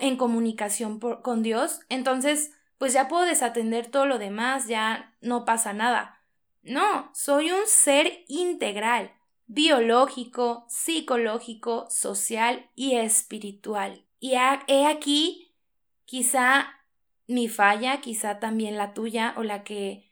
en 0.00 0.16
comunicación 0.16 0.98
con 0.98 1.44
Dios, 1.44 1.82
entonces 1.88 2.50
pues 2.76 2.92
ya 2.92 3.06
puedo 3.06 3.22
desatender 3.22 3.86
todo 3.86 4.06
lo 4.06 4.18
demás, 4.18 4.66
ya 4.66 5.14
no 5.20 5.44
pasa 5.44 5.72
nada. 5.72 6.20
No, 6.62 7.12
soy 7.14 7.52
un 7.52 7.64
ser 7.66 8.24
integral, 8.26 9.12
biológico, 9.46 10.66
psicológico, 10.68 11.86
social 11.90 12.68
y 12.74 12.96
espiritual. 12.96 14.04
Y 14.18 14.32
he 14.66 14.86
aquí 14.86 15.49
quizá 16.10 16.66
mi 17.28 17.48
falla, 17.48 18.00
quizá 18.00 18.40
también 18.40 18.76
la 18.76 18.94
tuya 18.94 19.32
o 19.36 19.44
la 19.44 19.62
que 19.62 20.10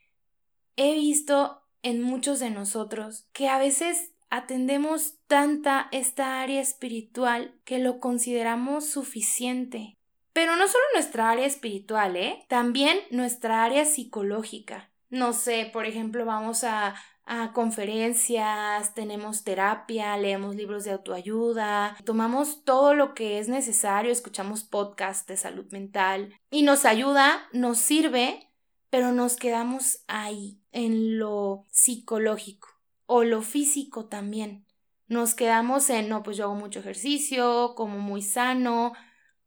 he 0.76 0.94
visto 0.94 1.60
en 1.82 2.02
muchos 2.02 2.38
de 2.38 2.50
nosotros, 2.50 3.26
que 3.32 3.48
a 3.48 3.58
veces 3.58 4.12
atendemos 4.30 5.14
tanta 5.26 5.88
esta 5.90 6.40
área 6.40 6.60
espiritual 6.60 7.52
que 7.64 7.80
lo 7.80 7.98
consideramos 7.98 8.88
suficiente. 8.88 9.96
Pero 10.32 10.54
no 10.54 10.68
solo 10.68 10.84
nuestra 10.94 11.30
área 11.30 11.46
espiritual, 11.46 12.16
¿eh? 12.16 12.44
También 12.46 13.00
nuestra 13.10 13.64
área 13.64 13.84
psicológica. 13.84 14.92
No 15.10 15.32
sé, 15.32 15.68
por 15.72 15.84
ejemplo, 15.84 16.24
vamos 16.24 16.62
a 16.62 16.94
a 17.28 17.52
conferencias, 17.52 18.94
tenemos 18.94 19.44
terapia, 19.44 20.16
leemos 20.16 20.56
libros 20.56 20.84
de 20.84 20.92
autoayuda, 20.92 21.94
tomamos 22.04 22.64
todo 22.64 22.94
lo 22.94 23.12
que 23.12 23.38
es 23.38 23.48
necesario, 23.48 24.10
escuchamos 24.10 24.64
podcasts 24.64 25.26
de 25.26 25.36
salud 25.36 25.66
mental 25.70 26.34
y 26.50 26.62
nos 26.62 26.86
ayuda, 26.86 27.46
nos 27.52 27.78
sirve, 27.78 28.50
pero 28.88 29.12
nos 29.12 29.36
quedamos 29.36 30.02
ahí, 30.08 30.58
en 30.72 31.18
lo 31.18 31.66
psicológico 31.70 32.68
o 33.04 33.24
lo 33.24 33.42
físico 33.42 34.06
también. 34.06 34.64
Nos 35.06 35.34
quedamos 35.34 35.90
en, 35.90 36.08
no, 36.08 36.22
pues 36.22 36.38
yo 36.38 36.44
hago 36.44 36.54
mucho 36.54 36.80
ejercicio, 36.80 37.74
como 37.74 37.98
muy 37.98 38.22
sano, 38.22 38.94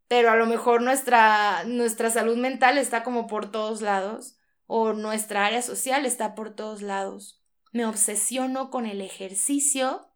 pero 0.08 0.30
a 0.30 0.36
lo 0.36 0.46
mejor 0.46 0.84
nuestra, 0.84 1.64
nuestra 1.64 2.12
salud 2.12 2.38
mental 2.38 2.78
está 2.78 3.04
como 3.04 3.26
por 3.26 3.50
todos 3.50 3.82
lados 3.82 4.38
o 4.68 4.94
nuestra 4.94 5.48
área 5.48 5.64
social 5.64 6.06
está 6.06 6.36
por 6.36 6.54
todos 6.54 6.84
lados 6.84 7.41
me 7.72 7.86
obsesiono 7.86 8.70
con 8.70 8.86
el 8.86 9.02
ejercicio, 9.02 10.08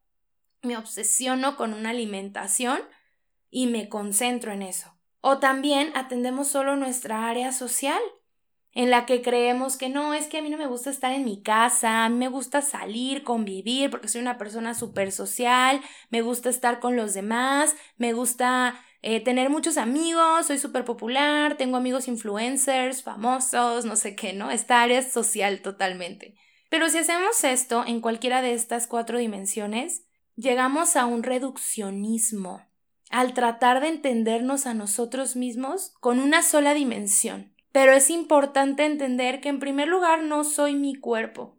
me 0.62 0.78
obsesiono 0.78 1.56
con 1.56 1.74
una 1.74 1.92
alimentación 1.92 2.80
y 3.50 3.68
me 3.68 3.90
concentro 3.90 4.52
en 4.52 4.62
eso. 4.62 4.98
O 5.22 5.40
también 5.40 5.92
atendemos 5.96 6.48
solo 6.48 6.76
nuestra 6.76 7.28
área 7.28 7.52
social, 7.52 8.02
en 8.74 8.90
la 8.90 9.06
que 9.06 9.22
creemos 9.22 9.78
que 9.78 9.88
no, 9.88 10.14
es 10.14 10.28
que 10.28 10.38
a 10.38 10.42
mí 10.42 10.50
no 10.50 10.58
me 10.58 10.68
gusta 10.68 10.90
estar 10.90 11.14
en 11.14 11.24
mi 11.24 11.42
casa, 11.42 12.04
a 12.04 12.10
mí 12.10 12.18
me 12.18 12.28
gusta 12.28 12.62
salir, 12.62 13.24
convivir, 13.24 13.90
porque 13.90 14.10
soy 14.10 14.20
una 14.20 14.38
persona 14.38 14.74
súper 14.74 15.14
social, 15.14 15.80
me 16.10 16.22
gusta 16.22 16.50
estar 16.50 16.82
con 16.82 16.98
los 16.98 17.14
demás, 17.14 17.74
me 17.96 18.12
gusta 18.12 18.84
eh, 19.02 19.22
tener 19.22 19.50
muchos 19.50 19.78
amigos, 19.78 20.48
soy 20.48 20.58
súper 20.58 20.84
popular, 20.84 21.56
tengo 21.56 21.78
amigos 21.78 22.10
influencers, 22.10 23.02
famosos, 23.02 23.86
no 23.86 23.96
sé 23.96 24.14
qué, 24.14 24.34
¿no? 24.34 24.52
Esta 24.52 24.82
área 24.82 25.02
social 25.02 25.62
totalmente. 25.62 26.36
Pero 26.76 26.90
si 26.90 26.98
hacemos 26.98 27.42
esto 27.46 27.86
en 27.88 28.02
cualquiera 28.02 28.42
de 28.42 28.52
estas 28.52 28.86
cuatro 28.86 29.18
dimensiones, 29.18 30.04
llegamos 30.36 30.98
a 30.98 31.06
un 31.06 31.24
reduccionismo, 31.24 32.68
al 33.10 33.34
tratar 33.34 33.80
de 33.80 33.88
entendernos 33.88 34.66
a 34.66 34.74
nosotros 34.74 35.38
mismos 35.38 35.94
con 36.02 36.20
una 36.20 36.44
sola 36.44 36.74
dimensión. 36.74 37.56
Pero 37.72 37.94
es 37.94 38.10
importante 38.10 38.84
entender 38.84 39.40
que 39.40 39.48
en 39.48 39.60
primer 39.60 39.88
lugar 39.88 40.24
no 40.24 40.44
soy 40.44 40.76
mi 40.76 40.96
cuerpo, 40.96 41.56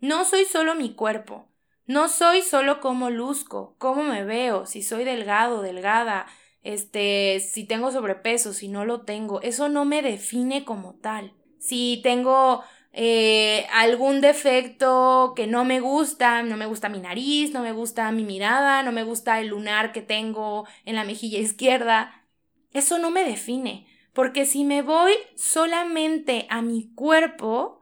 no 0.00 0.24
soy 0.24 0.44
solo 0.44 0.74
mi 0.74 0.96
cuerpo, 0.96 1.46
no 1.86 2.08
soy 2.08 2.42
solo 2.42 2.80
cómo 2.80 3.08
luzco, 3.08 3.76
cómo 3.78 4.02
me 4.02 4.24
veo, 4.24 4.66
si 4.66 4.82
soy 4.82 5.04
delgado, 5.04 5.62
delgada, 5.62 6.26
este, 6.64 7.38
si 7.38 7.68
tengo 7.68 7.92
sobrepeso, 7.92 8.52
si 8.52 8.66
no 8.66 8.84
lo 8.84 9.02
tengo, 9.02 9.40
eso 9.42 9.68
no 9.68 9.84
me 9.84 10.02
define 10.02 10.64
como 10.64 10.96
tal. 10.96 11.34
Si 11.60 12.00
tengo 12.02 12.64
eh, 12.98 13.66
algún 13.74 14.22
defecto 14.22 15.34
que 15.36 15.46
no 15.46 15.66
me 15.66 15.80
gusta, 15.80 16.42
no 16.42 16.56
me 16.56 16.64
gusta 16.64 16.88
mi 16.88 16.98
nariz, 16.98 17.52
no 17.52 17.60
me 17.60 17.72
gusta 17.72 18.10
mi 18.10 18.24
mirada, 18.24 18.82
no 18.82 18.90
me 18.90 19.02
gusta 19.02 19.38
el 19.38 19.48
lunar 19.48 19.92
que 19.92 20.00
tengo 20.00 20.66
en 20.86 20.96
la 20.96 21.04
mejilla 21.04 21.38
izquierda. 21.38 22.24
Eso 22.72 22.98
no 22.98 23.10
me 23.10 23.22
define, 23.22 23.86
porque 24.14 24.46
si 24.46 24.64
me 24.64 24.80
voy 24.80 25.12
solamente 25.34 26.46
a 26.48 26.62
mi 26.62 26.90
cuerpo, 26.94 27.80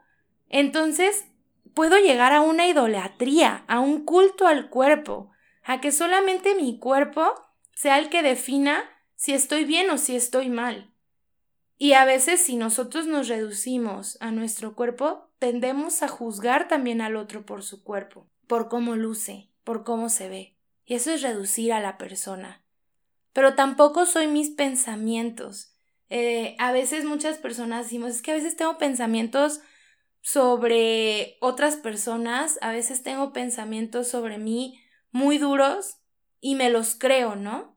entonces 0.49 1.26
puedo 1.75 1.97
llegar 1.99 2.33
a 2.33 2.40
una 2.40 2.66
idolatría, 2.66 3.62
a 3.68 3.78
un 3.78 4.04
culto 4.04 4.49
al 4.49 4.68
cuerpo, 4.68 5.30
a 5.62 5.80
que 5.80 5.92
solamente 5.92 6.56
mi 6.56 6.80
cuerpo 6.80 7.35
sea 7.73 8.00
el 8.00 8.09
que 8.09 8.25
defina 8.25 8.83
si 9.14 9.33
estoy 9.33 9.64
bien 9.64 9.90
o 9.90 9.97
si 9.99 10.16
estoy 10.16 10.49
mal. 10.49 10.92
Y 11.76 11.95
a 11.95 12.04
veces 12.04 12.40
si 12.40 12.57
nosotros 12.57 13.07
nos 13.07 13.28
reducimos 13.28 14.16
a 14.21 14.31
nuestro 14.31 14.75
cuerpo, 14.75 15.31
tendemos 15.38 16.02
a 16.02 16.09
juzgar 16.09 16.69
también 16.69 17.00
al 17.00 17.16
otro 17.16 17.45
por 17.45 17.62
su 17.62 17.83
cuerpo, 17.83 18.28
por 18.47 18.69
cómo 18.69 18.95
luce, 18.95 19.50
por 19.64 19.85
cómo 19.85 20.09
se 20.09 20.28
ve. 20.28 20.57
Y 20.85 20.95
eso 20.95 21.11
es 21.11 21.23
reducir 21.23 21.73
a 21.73 21.81
la 21.81 21.99
persona. 21.99 22.62
Pero 23.33 23.54
tampoco 23.54 24.07
soy 24.07 24.28
mis 24.28 24.50
pensamientos. 24.50 25.75
Eh, 26.11 26.54
a 26.59 26.73
veces 26.73 27.04
muchas 27.04 27.38
personas 27.38 27.87
decimos, 27.87 28.11
es 28.11 28.23
que 28.23 28.31
a 28.31 28.35
veces 28.35 28.57
tengo 28.57 28.78
pensamientos 28.78 29.61
sobre 30.21 31.37
otras 31.40 31.76
personas, 31.76 32.59
a 32.62 32.71
veces 32.71 33.02
tengo 33.02 33.33
pensamientos 33.33 34.09
sobre 34.09 34.38
mí 34.38 34.81
muy 35.11 35.38
duros 35.38 35.99
y 36.40 36.54
me 36.54 36.71
los 36.71 36.95
creo, 36.95 37.37
¿no? 37.37 37.74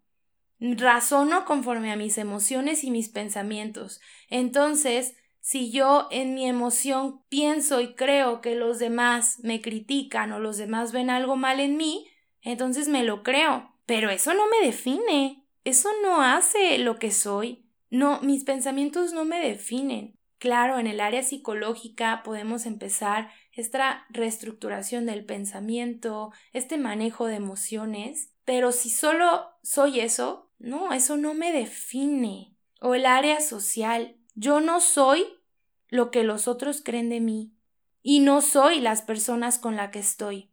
Razono 0.60 1.46
conforme 1.46 1.92
a 1.92 1.96
mis 1.96 2.18
emociones 2.18 2.84
y 2.84 2.92
mis 2.92 3.10
pensamientos. 3.10 4.02
Entonces, 4.30 5.16
si 5.40 5.72
yo 5.72 6.08
en 6.12 6.34
mi 6.34 6.48
emoción 6.48 7.22
pienso 7.30 7.80
y 7.80 7.96
creo 7.96 8.42
que 8.42 8.56
los 8.56 8.80
demás 8.80 9.40
me 9.44 9.62
critican 9.62 10.32
o 10.32 10.40
los 10.40 10.58
demás 10.58 10.92
ven 10.92 11.10
algo 11.10 11.36
mal 11.36 11.60
en 11.60 11.78
mí, 11.78 12.08
entonces 12.42 12.88
me 12.88 13.04
lo 13.04 13.24
creo. 13.24 13.74
Pero 13.86 14.10
eso 14.10 14.34
no 14.34 14.44
me 14.48 14.66
define. 14.66 15.46
Eso 15.64 15.90
no 16.04 16.22
hace 16.22 16.78
lo 16.78 17.00
que 17.00 17.12
soy. 17.12 17.66
No, 17.90 18.20
mis 18.22 18.44
pensamientos 18.44 19.14
no 19.14 19.26
me 19.26 19.40
definen. 19.40 20.18
Claro, 20.40 20.78
en 20.78 20.88
el 20.88 21.00
área 21.00 21.24
psicológica 21.24 22.22
podemos 22.24 22.66
empezar 22.66 23.32
esta 23.54 24.06
reestructuración 24.10 25.06
del 25.06 25.26
pensamiento, 25.26 26.32
este 26.54 26.78
manejo 26.78 27.26
de 27.26 27.36
emociones, 27.36 28.34
pero 28.46 28.72
si 28.72 28.90
solo 28.90 29.48
soy 29.64 30.00
eso, 30.00 30.47
no, 30.60 30.94
eso 30.94 31.18
no 31.18 31.34
me 31.34 31.52
define. 31.52 32.56
O 32.80 32.96
el 32.96 33.06
área 33.06 33.42
social. 33.42 34.18
Yo 34.36 34.60
no 34.60 34.82
soy 34.82 35.26
lo 35.90 36.12
que 36.12 36.24
los 36.24 36.48
otros 36.48 36.82
creen 36.84 37.10
de 37.10 37.20
mí. 37.20 37.54
Y 38.02 38.20
no 38.20 38.42
soy 38.42 38.80
las 38.80 39.02
personas 39.02 39.60
con 39.60 39.76
las 39.76 39.92
que 39.92 40.00
estoy. 40.00 40.50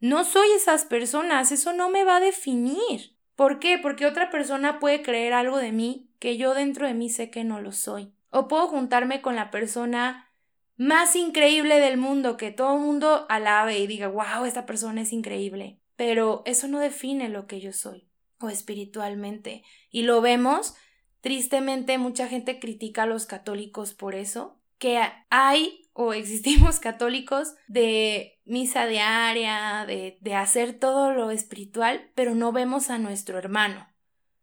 No 0.00 0.24
soy 0.24 0.48
esas 0.54 0.84
personas, 0.84 1.50
eso 1.50 1.72
no 1.72 1.88
me 1.88 2.04
va 2.04 2.16
a 2.16 2.20
definir. 2.20 3.16
¿Por 3.36 3.58
qué? 3.58 3.78
Porque 3.78 4.06
otra 4.06 4.30
persona 4.30 4.78
puede 4.78 5.02
creer 5.02 5.32
algo 5.32 5.58
de 5.58 5.72
mí 5.72 6.10
que 6.18 6.36
yo 6.36 6.54
dentro 6.54 6.86
de 6.86 6.94
mí 6.94 7.10
sé 7.10 7.30
que 7.30 7.44
no 7.44 7.60
lo 7.60 7.72
soy. 7.72 8.12
O 8.30 8.48
puedo 8.48 8.68
juntarme 8.68 9.22
con 9.22 9.34
la 9.34 9.50
persona 9.50 10.30
más 10.76 11.16
increíble 11.16 11.78
del 11.78 11.96
mundo, 11.96 12.36
que 12.36 12.50
todo 12.50 12.74
el 12.74 12.82
mundo 12.82 13.26
alabe 13.28 13.78
y 13.78 13.86
diga, 13.86 14.08
wow, 14.08 14.44
esta 14.44 14.66
persona 14.66 15.02
es 15.02 15.12
increíble. 15.12 15.78
Pero 15.96 16.42
eso 16.46 16.68
no 16.68 16.80
define 16.80 17.28
lo 17.28 17.46
que 17.46 17.60
yo 17.60 17.72
soy, 17.72 18.06
o 18.40 18.48
espiritualmente. 18.48 19.62
Y 19.90 20.02
lo 20.02 20.20
vemos, 20.20 20.74
tristemente 21.20 21.98
mucha 21.98 22.28
gente 22.28 22.58
critica 22.58 23.04
a 23.04 23.06
los 23.06 23.26
católicos 23.26 23.94
por 23.94 24.14
eso, 24.14 24.60
que 24.78 25.00
hay 25.30 25.88
o 25.92 26.12
existimos 26.14 26.80
católicos 26.80 27.54
de 27.68 28.40
misa 28.44 28.86
diaria, 28.86 29.84
de, 29.86 30.18
de 30.20 30.34
hacer 30.34 30.78
todo 30.78 31.12
lo 31.12 31.30
espiritual, 31.30 32.10
pero 32.14 32.34
no 32.34 32.52
vemos 32.52 32.90
a 32.90 32.98
nuestro 32.98 33.38
hermano. 33.38 33.88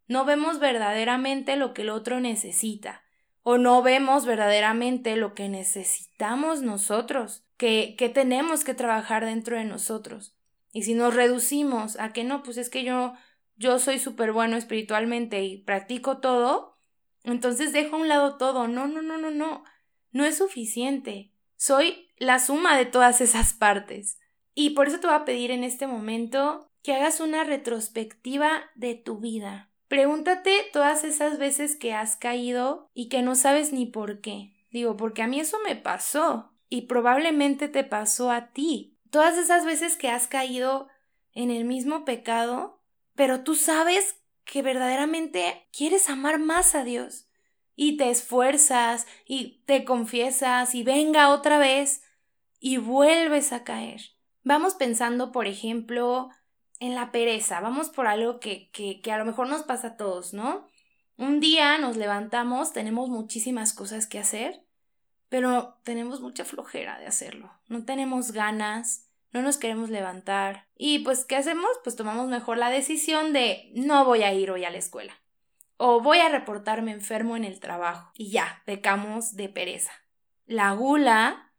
No 0.08 0.26
vemos 0.26 0.60
verdaderamente 0.60 1.56
lo 1.56 1.74
que 1.74 1.84
el 1.84 1.90
otro 1.90 2.20
necesita 2.20 3.04
o 3.44 3.58
no 3.58 3.82
vemos 3.82 4.26
verdaderamente 4.26 5.16
lo 5.16 5.34
que 5.34 5.50
necesitamos 5.50 6.62
nosotros, 6.62 7.44
que, 7.58 7.96
que 7.98 8.10
tenemos 8.10 8.64
que 8.64 8.74
trabajar 8.74 9.26
dentro 9.26 9.58
de 9.58 9.66
nosotros. 9.66 10.36
Y 10.72 10.84
si 10.84 10.94
nos 10.94 11.14
reducimos 11.14 12.00
a 12.00 12.14
que 12.14 12.24
no, 12.24 12.44
pues 12.44 12.58
es 12.58 12.70
que 12.70 12.84
yo, 12.84 13.14
yo 13.62 13.78
soy 13.78 14.00
súper 14.00 14.32
bueno 14.32 14.58
espiritualmente 14.58 15.44
y 15.44 15.60
practico 15.60 16.18
todo, 16.18 16.78
entonces 17.24 17.72
dejo 17.72 17.96
a 17.96 18.00
un 18.00 18.08
lado 18.08 18.38
todo. 18.38 18.68
No, 18.68 18.88
no, 18.88 19.02
no, 19.02 19.18
no, 19.18 19.30
no. 19.30 19.64
No 20.12 20.26
es 20.26 20.38
suficiente. 20.38 21.32
Soy 21.56 22.10
la 22.18 22.40
suma 22.40 22.76
de 22.76 22.86
todas 22.86 23.22
esas 23.22 23.54
partes. 23.54 24.20
Y 24.56 24.72
por 24.72 24.88
eso 24.88 25.00
te 25.00 25.08
voy 25.08 25.16
a 25.16 25.26
pedir 25.26 25.52
en 25.52 25.64
este 25.64 25.86
momento 25.86 26.72
que 26.82 26.94
hagas 26.94 27.20
una 27.20 27.44
retrospectiva 27.44 28.64
de 28.74 28.96
tu 28.96 29.20
vida. 29.20 29.70
Pregúntate 29.88 30.70
todas 30.74 31.04
esas 31.04 31.38
veces 31.38 31.76
que 31.76 31.94
has 31.94 32.16
caído 32.16 32.90
y 32.94 33.10
que 33.10 33.22
no 33.22 33.36
sabes 33.36 33.72
ni 33.72 33.86
por 33.86 34.22
qué. 34.22 34.54
Digo, 34.72 34.98
porque 34.98 35.22
a 35.22 35.28
mí 35.28 35.40
eso 35.40 35.58
me 35.64 35.76
pasó 35.76 36.52
y 36.68 36.84
probablemente 36.84 37.68
te 37.68 37.84
pasó 37.84 38.32
a 38.32 38.48
ti. 38.48 38.98
Todas 39.12 39.38
esas 39.38 39.66
veces 39.66 39.98
que 39.98 40.10
has 40.10 40.28
caído 40.28 40.88
en 41.34 41.52
el 41.52 41.66
mismo 41.66 42.06
pecado, 42.06 42.81
pero 43.16 43.44
tú 43.44 43.56
sabes 43.56 44.16
que 44.44 44.62
verdaderamente 44.62 45.68
quieres 45.72 46.10
amar 46.10 46.40
más 46.40 46.76
a 46.76 46.84
Dios 46.84 47.28
y 47.76 47.98
te 47.98 48.10
esfuerzas 48.10 49.08
y 49.26 49.64
te 49.66 49.86
confiesas 49.86 50.76
y 50.76 50.84
venga 50.84 51.30
otra 51.30 51.58
vez 51.58 52.04
y 52.60 52.78
vuelves 52.78 53.54
a 53.54 53.64
caer. 53.64 54.02
Vamos 54.44 54.76
pensando, 54.76 55.32
por 55.32 55.48
ejemplo, 55.48 56.30
en 56.80 56.96
la 56.96 57.12
pereza. 57.12 57.62
Vamos 57.62 57.90
por 57.90 58.08
algo 58.08 58.40
que, 58.40 58.70
que, 58.72 59.02
que 59.02 59.12
a 59.12 59.18
lo 59.18 59.26
mejor 59.26 59.48
nos 59.48 59.64
pasa 59.64 59.90
a 59.90 59.98
todos, 59.98 60.34
¿no? 60.34 60.68
Un 61.18 61.40
día 61.40 61.78
nos 61.78 61.98
levantamos, 61.98 62.74
tenemos 62.74 63.10
muchísimas 63.10 63.74
cosas 63.74 64.08
que 64.08 64.20
hacer, 64.20 64.66
pero 65.30 65.78
tenemos 65.84 66.22
mucha 66.22 66.46
flojera 66.46 66.98
de 67.00 67.06
hacerlo. 67.06 67.52
No 67.68 67.86
tenemos 67.86 68.32
ganas, 68.32 69.11
no 69.32 69.42
nos 69.42 69.58
queremos 69.58 69.90
levantar. 69.90 70.68
Y 70.78 71.00
pues, 71.00 71.26
¿qué 71.26 71.36
hacemos? 71.36 71.70
Pues 71.84 71.96
tomamos 71.96 72.28
mejor 72.28 72.58
la 72.58 72.70
decisión 72.70 73.34
de 73.34 73.72
no 73.76 74.06
voy 74.06 74.24
a 74.24 74.34
ir 74.34 74.52
hoy 74.52 74.66
a 74.66 74.72
la 74.72 74.78
escuela. 74.78 75.14
O 75.78 76.02
voy 76.02 76.20
a 76.20 76.30
reportarme 76.30 76.92
enfermo 76.92 77.36
en 77.36 77.44
el 77.44 77.60
trabajo. 77.60 78.12
Y 78.16 78.30
ya, 78.30 78.62
pecamos 78.66 79.36
de 79.36 79.50
pereza. 79.50 79.92
La 80.46 80.74
gula, 80.74 81.54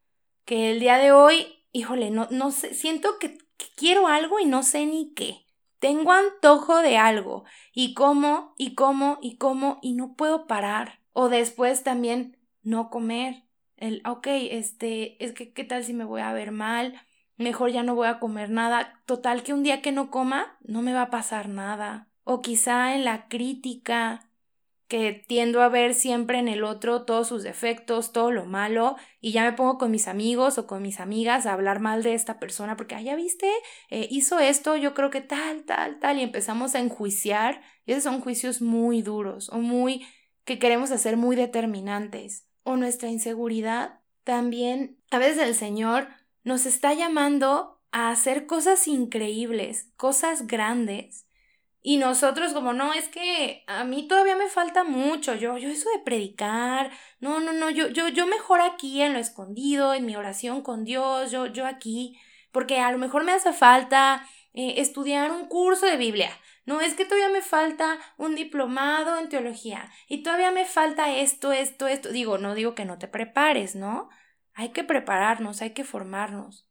que 0.45 0.71
el 0.71 0.81
día 0.81 0.99
de 0.99 1.13
hoy, 1.13 1.65
híjole, 1.73 2.11
no, 2.11 2.29
no 2.31 2.51
sé, 2.51 2.75
siento 2.75 3.19
que 3.19 3.39
quiero 3.77 4.07
algo 4.07 4.39
y 4.39 4.45
no 4.45 4.63
sé 4.63 4.87
ni 4.87 5.13
qué. 5.15 5.47
Tengo 5.79 6.13
antojo 6.13 6.79
de 6.79 6.97
algo 6.97 7.45
y 7.73 7.95
como 7.95 8.55
y 8.57 8.77
como 8.77 9.19
y 9.21 9.37
como 9.37 9.81
y 9.83 9.95
no 9.95 10.15
puedo 10.15 10.47
parar. 10.47 11.01
O 11.13 11.29
después 11.29 11.83
también 11.83 12.39
no 12.63 12.91
comer. 12.91 13.43
El, 13.77 14.01
ok, 14.07 14.29
este, 14.29 15.23
es 15.25 15.33
que 15.33 15.53
qué 15.53 15.65
tal 15.65 15.83
si 15.83 15.93
me 15.93 16.05
voy 16.05 16.21
a 16.21 16.33
ver 16.33 16.53
mal, 16.53 17.01
mejor 17.43 17.71
ya 17.71 17.83
no 17.83 17.95
voy 17.95 18.09
a 18.09 18.19
comer 18.19 18.51
nada. 18.51 19.01
Total 19.07 19.43
que 19.43 19.53
un 19.53 19.63
día 19.63 19.83
que 19.83 19.93
no 19.93 20.11
coma 20.11 20.59
no 20.63 20.83
me 20.83 20.93
va 20.93 21.03
a 21.03 21.11
pasar 21.11 21.49
nada. 21.49 22.09
O 22.25 22.41
quizá 22.41 22.95
en 22.95 23.05
la 23.05 23.29
crítica, 23.29 24.29
que 24.93 25.25
tiendo 25.27 25.63
a 25.63 25.71
ver 25.71 25.95
siempre 25.95 26.39
en 26.39 26.49
el 26.49 26.65
otro 26.65 27.07
todos 27.07 27.27
sus 27.27 27.43
defectos, 27.43 28.13
todo 28.13 28.31
lo 28.31 28.45
malo, 28.45 28.97
y 29.23 29.33
ya 29.33 29.43
me 29.43 29.55
pongo 29.55 29.79
con 29.79 29.91
mis 29.91 30.07
amigos 30.07 30.59
o 30.59 30.67
con 30.67 30.83
mis 30.83 31.01
amigas 31.01 31.47
a 31.47 31.55
hablar 31.55 31.81
mal 31.81 32.03
de 32.03 32.13
esta 32.13 32.39
persona 32.39 32.77
porque, 32.77 32.95
ah, 32.95 33.01
ya 33.01 33.17
viste, 33.17 33.51
eh, 33.89 34.07
hizo 34.11 34.39
esto, 34.39 34.77
yo 34.77 34.93
creo 34.93 35.09
que 35.09 35.23
tal, 35.23 35.65
tal, 35.65 35.99
tal, 35.99 36.19
y 36.19 36.23
empezamos 36.23 36.75
a 36.75 36.81
enjuiciar, 36.81 37.63
y 37.87 37.93
esos 37.93 38.05
son 38.05 38.21
juicios 38.21 38.61
muy 38.61 39.01
duros 39.01 39.49
o 39.49 39.61
muy 39.61 40.07
que 40.45 40.59
queremos 40.59 40.91
hacer 40.91 41.17
muy 41.17 41.37
determinantes. 41.37 42.47
O 42.63 42.77
nuestra 42.77 43.09
inseguridad, 43.09 44.01
también 44.25 44.99
a 45.11 45.19
veces 45.19 45.43
el 45.43 45.55
Señor 45.55 46.09
nos 46.45 46.67
está 46.67 46.95
llamando 46.95 47.81
a 47.93 48.11
hacer 48.11 48.47
cosas 48.47 48.89
increíbles, 48.89 49.91
cosas 49.97 50.47
grandes, 50.47 51.27
y 51.85 51.97
nosotros 51.97 52.53
como, 52.53 52.73
no, 52.73 52.95
es 52.95 53.09
que 53.09 53.65
a 53.67 53.83
mí 53.83 54.07
todavía 54.07 54.37
me 54.37 54.49
falta 54.49 54.85
mucho, 54.85 55.35
yo, 55.35 55.59
yo 55.59 55.69
eso 55.69 55.91
de 55.91 55.99
predicar, 56.05 56.93
no, 57.19 57.41
no, 57.41 57.53
no, 57.53 57.71
yo, 57.71 57.89
yo, 57.89 58.07
yo 58.09 58.27
mejor 58.27 58.61
aquí 58.61 59.03
en 59.03 59.13
lo 59.13 59.19
escondido, 59.19 59.93
en 59.93 60.07
mi 60.07 60.15
oración 60.15 60.63
con 60.63 60.85
Dios, 60.85 61.33
yo, 61.33 61.47
yo 61.47 61.67
aquí, 61.67 62.17
porque 62.53 62.79
a 62.79 62.93
lo 62.93 62.99
mejor 62.99 63.25
me 63.25 63.33
hace 63.33 63.53
falta 63.53 64.25
eh, 64.55 64.75
estudiar 64.77 65.33
un 65.33 65.47
curso 65.47 65.87
de 65.87 65.97
Biblia, 65.97 66.31
no, 66.67 66.81
es 66.81 66.95
que 66.95 67.05
todavía 67.05 67.31
me 67.31 67.43
falta 67.43 67.99
un 68.17 68.37
diplomado 68.37 69.19
en 69.19 69.29
teología 69.29 69.91
y 70.07 70.23
todavía 70.23 70.53
me 70.53 70.65
falta 70.65 71.11
esto, 71.11 71.51
esto, 71.53 71.89
esto, 71.89 72.11
digo, 72.11 72.39
no 72.39 72.55
digo 72.55 72.77
que 72.77 72.85
no 72.85 72.99
te 72.99 73.09
prepares, 73.09 73.75
¿no? 73.75 74.09
Hay 74.55 74.71
que 74.71 74.85
prepararnos, 74.85 75.63
hay 75.63 75.71
que 75.71 75.85
formarnos. 75.85 76.67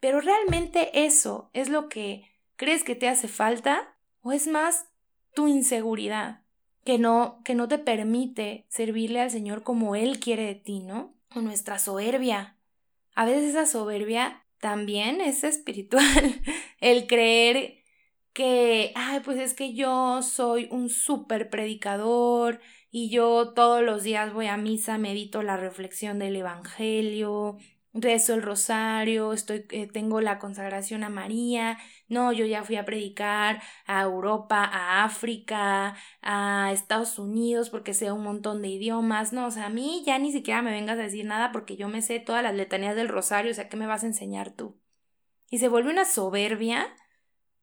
Pero 0.00 0.20
realmente 0.20 1.04
eso 1.04 1.50
es 1.52 1.68
lo 1.68 1.88
que 1.88 2.24
crees 2.56 2.84
que 2.84 2.94
te 2.94 3.08
hace 3.08 3.28
falta 3.28 3.96
¿O 4.22 4.32
es 4.32 4.46
más 4.46 4.86
tu 5.34 5.48
inseguridad 5.48 6.42
que 6.84 6.98
no, 6.98 7.40
que 7.44 7.54
no 7.54 7.68
te 7.68 7.78
permite 7.78 8.66
servirle 8.68 9.20
al 9.20 9.30
Señor 9.30 9.62
como 9.62 9.96
Él 9.96 10.18
quiere 10.18 10.44
de 10.44 10.54
ti, 10.54 10.80
¿no? 10.80 11.14
O 11.34 11.40
nuestra 11.40 11.78
soberbia. 11.78 12.56
A 13.14 13.24
veces 13.24 13.50
esa 13.50 13.66
soberbia 13.66 14.44
también 14.58 15.20
es 15.20 15.44
espiritual. 15.44 16.40
El 16.80 17.06
creer 17.06 17.82
que, 18.32 18.92
ay, 18.94 19.20
pues 19.20 19.38
es 19.38 19.54
que 19.54 19.74
yo 19.74 20.22
soy 20.22 20.68
un 20.70 20.88
súper 20.88 21.50
predicador 21.50 22.60
y 22.90 23.10
yo 23.10 23.52
todos 23.54 23.82
los 23.82 24.02
días 24.02 24.32
voy 24.32 24.46
a 24.46 24.56
misa, 24.56 24.98
medito 24.98 25.42
la 25.42 25.56
reflexión 25.56 26.18
del 26.18 26.36
Evangelio, 26.36 27.58
rezo 27.92 28.34
el 28.34 28.42
rosario, 28.42 29.32
estoy, 29.32 29.66
eh, 29.70 29.86
tengo 29.86 30.20
la 30.20 30.38
consagración 30.38 31.02
a 31.02 31.08
María, 31.08 31.78
no, 32.08 32.32
yo 32.32 32.46
ya 32.46 32.62
fui 32.62 32.76
a 32.76 32.84
predicar 32.84 33.62
a 33.86 34.02
Europa, 34.02 34.64
a 34.64 35.04
África, 35.04 35.96
a 36.22 36.70
Estados 36.72 37.18
Unidos 37.18 37.70
porque 37.70 37.94
sé 37.94 38.12
un 38.12 38.22
montón 38.22 38.62
de 38.62 38.68
idiomas, 38.68 39.32
no, 39.32 39.46
o 39.46 39.50
sea, 39.50 39.66
a 39.66 39.70
mí 39.70 40.02
ya 40.06 40.18
ni 40.18 40.32
siquiera 40.32 40.62
me 40.62 40.70
vengas 40.70 40.98
a 40.98 41.02
decir 41.02 41.24
nada 41.24 41.52
porque 41.52 41.76
yo 41.76 41.88
me 41.88 42.02
sé 42.02 42.20
todas 42.20 42.42
las 42.42 42.54
letanías 42.54 42.96
del 42.96 43.08
rosario, 43.08 43.50
o 43.50 43.54
sea, 43.54 43.68
¿qué 43.68 43.76
me 43.76 43.86
vas 43.86 44.04
a 44.04 44.06
enseñar 44.06 44.50
tú? 44.52 44.80
Y 45.48 45.58
se 45.58 45.68
vuelve 45.68 45.90
una 45.90 46.04
soberbia 46.04 46.94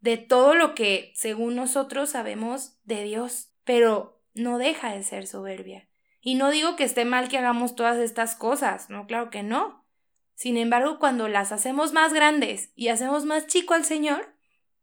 de 0.01 0.17
todo 0.17 0.55
lo 0.55 0.75
que, 0.75 1.11
según 1.15 1.55
nosotros, 1.55 2.11
sabemos 2.11 2.77
de 2.83 3.03
Dios, 3.03 3.53
pero 3.63 4.16
no 4.38 4.58
deja 4.58 4.91
de 4.91 5.04
ser 5.04 5.28
soberbia. 5.28 5.88
Y 6.21 6.36
no 6.36 6.50
digo 6.50 6.76
que 6.76 6.84
esté 6.84 7.06
mal 7.06 7.30
que 7.30 7.38
hagamos 7.38 7.76
todas 7.76 7.97
estas 7.97 8.36
cosas, 8.36 8.89
no, 8.89 9.08
claro 9.08 9.30
que 9.30 9.43
no. 9.43 9.86
Sin 10.34 10.58
embargo, 10.58 11.00
cuando 11.00 11.28
las 11.28 11.52
hacemos 11.52 11.93
más 11.93 12.13
grandes 12.13 12.71
y 12.76 12.89
hacemos 12.89 13.26
más 13.26 13.47
chico 13.47 13.73
al 13.73 13.86
Señor, 13.86 14.36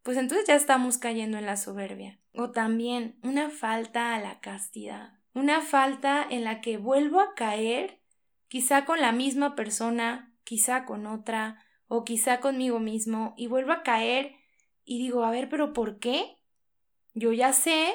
pues 0.03 0.17
entonces 0.17 0.47
ya 0.47 0.55
estamos 0.55 0.99
cayendo 0.99 1.39
en 1.39 1.47
la 1.47 1.57
soberbia. 1.57 2.19
O 2.35 2.51
también 2.51 3.19
una 3.23 3.51
falta 3.51 4.15
a 4.15 4.21
la 4.21 4.41
castidad, 4.41 5.19
una 5.33 5.61
falta 5.61 6.27
en 6.29 6.45
la 6.45 6.61
que 6.61 6.77
vuelvo 6.77 7.21
a 7.21 7.35
caer, 7.35 8.01
quizá 8.49 8.85
con 8.85 9.01
la 9.01 9.13
misma 9.13 9.55
persona, 9.55 10.35
quizá 10.45 10.85
con 10.85 11.07
otra, 11.07 11.65
o 11.87 12.05
quizá 12.05 12.41
conmigo 12.41 12.81
mismo, 12.81 13.35
y 13.37 13.47
vuelvo 13.47 13.73
a 13.73 13.83
caer 13.83 14.37
y 14.85 14.99
digo, 14.99 15.25
a 15.25 15.31
ver, 15.31 15.49
pero 15.49 15.73
¿por 15.73 15.99
qué? 15.99 16.37
Yo 17.15 17.33
ya 17.33 17.53
sé 17.53 17.95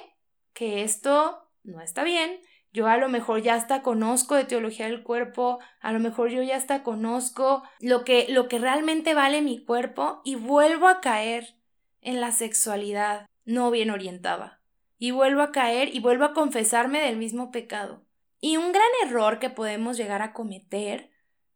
que 0.54 0.84
esto 0.84 1.49
no 1.64 1.82
está 1.82 2.04
bien, 2.04 2.40
yo 2.72 2.88
a 2.88 2.98
lo 2.98 3.10
mejor 3.10 3.42
ya 3.42 3.56
hasta 3.56 3.82
conozco 3.82 4.36
de 4.36 4.46
teología 4.46 4.86
del 4.86 5.04
cuerpo, 5.04 5.60
a 5.82 5.92
lo 5.92 6.00
mejor 6.00 6.30
yo 6.30 6.44
ya 6.44 6.56
hasta 6.56 6.84
conozco 6.84 7.64
lo 7.80 8.04
que, 8.04 8.28
lo 8.30 8.48
que 8.48 8.60
realmente 8.60 9.14
vale 9.14 9.42
mi 9.42 9.64
cuerpo 9.64 10.22
y 10.24 10.36
vuelvo 10.36 10.88
a 10.88 11.02
caer 11.02 11.56
en 12.02 12.22
la 12.22 12.32
sexualidad 12.32 13.26
no 13.46 13.72
bien 13.72 13.90
orientada. 13.90 14.62
Y 15.00 15.12
vuelvo 15.12 15.42
a 15.42 15.52
caer 15.52 15.96
y 15.96 16.00
vuelvo 16.00 16.26
a 16.26 16.34
confesarme 16.34 17.02
del 17.02 17.18
mismo 17.18 17.52
pecado. 17.52 18.06
Y 18.42 18.58
un 18.58 18.72
gran 18.72 18.88
error 19.06 19.40
que 19.40 19.50
podemos 19.50 19.98
llegar 19.98 20.22
a 20.22 20.34
cometer 20.34 21.10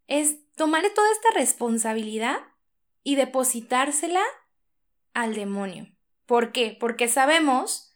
es 0.08 0.38
tomar 0.56 0.84
toda 0.96 1.12
esta 1.12 1.30
responsabilidad 1.36 2.38
y 3.04 3.16
depositársela 3.16 4.24
al 5.14 5.36
demonio. 5.36 5.88
¿Por 6.26 6.52
qué? 6.52 6.76
Porque 6.80 7.08
sabemos 7.08 7.93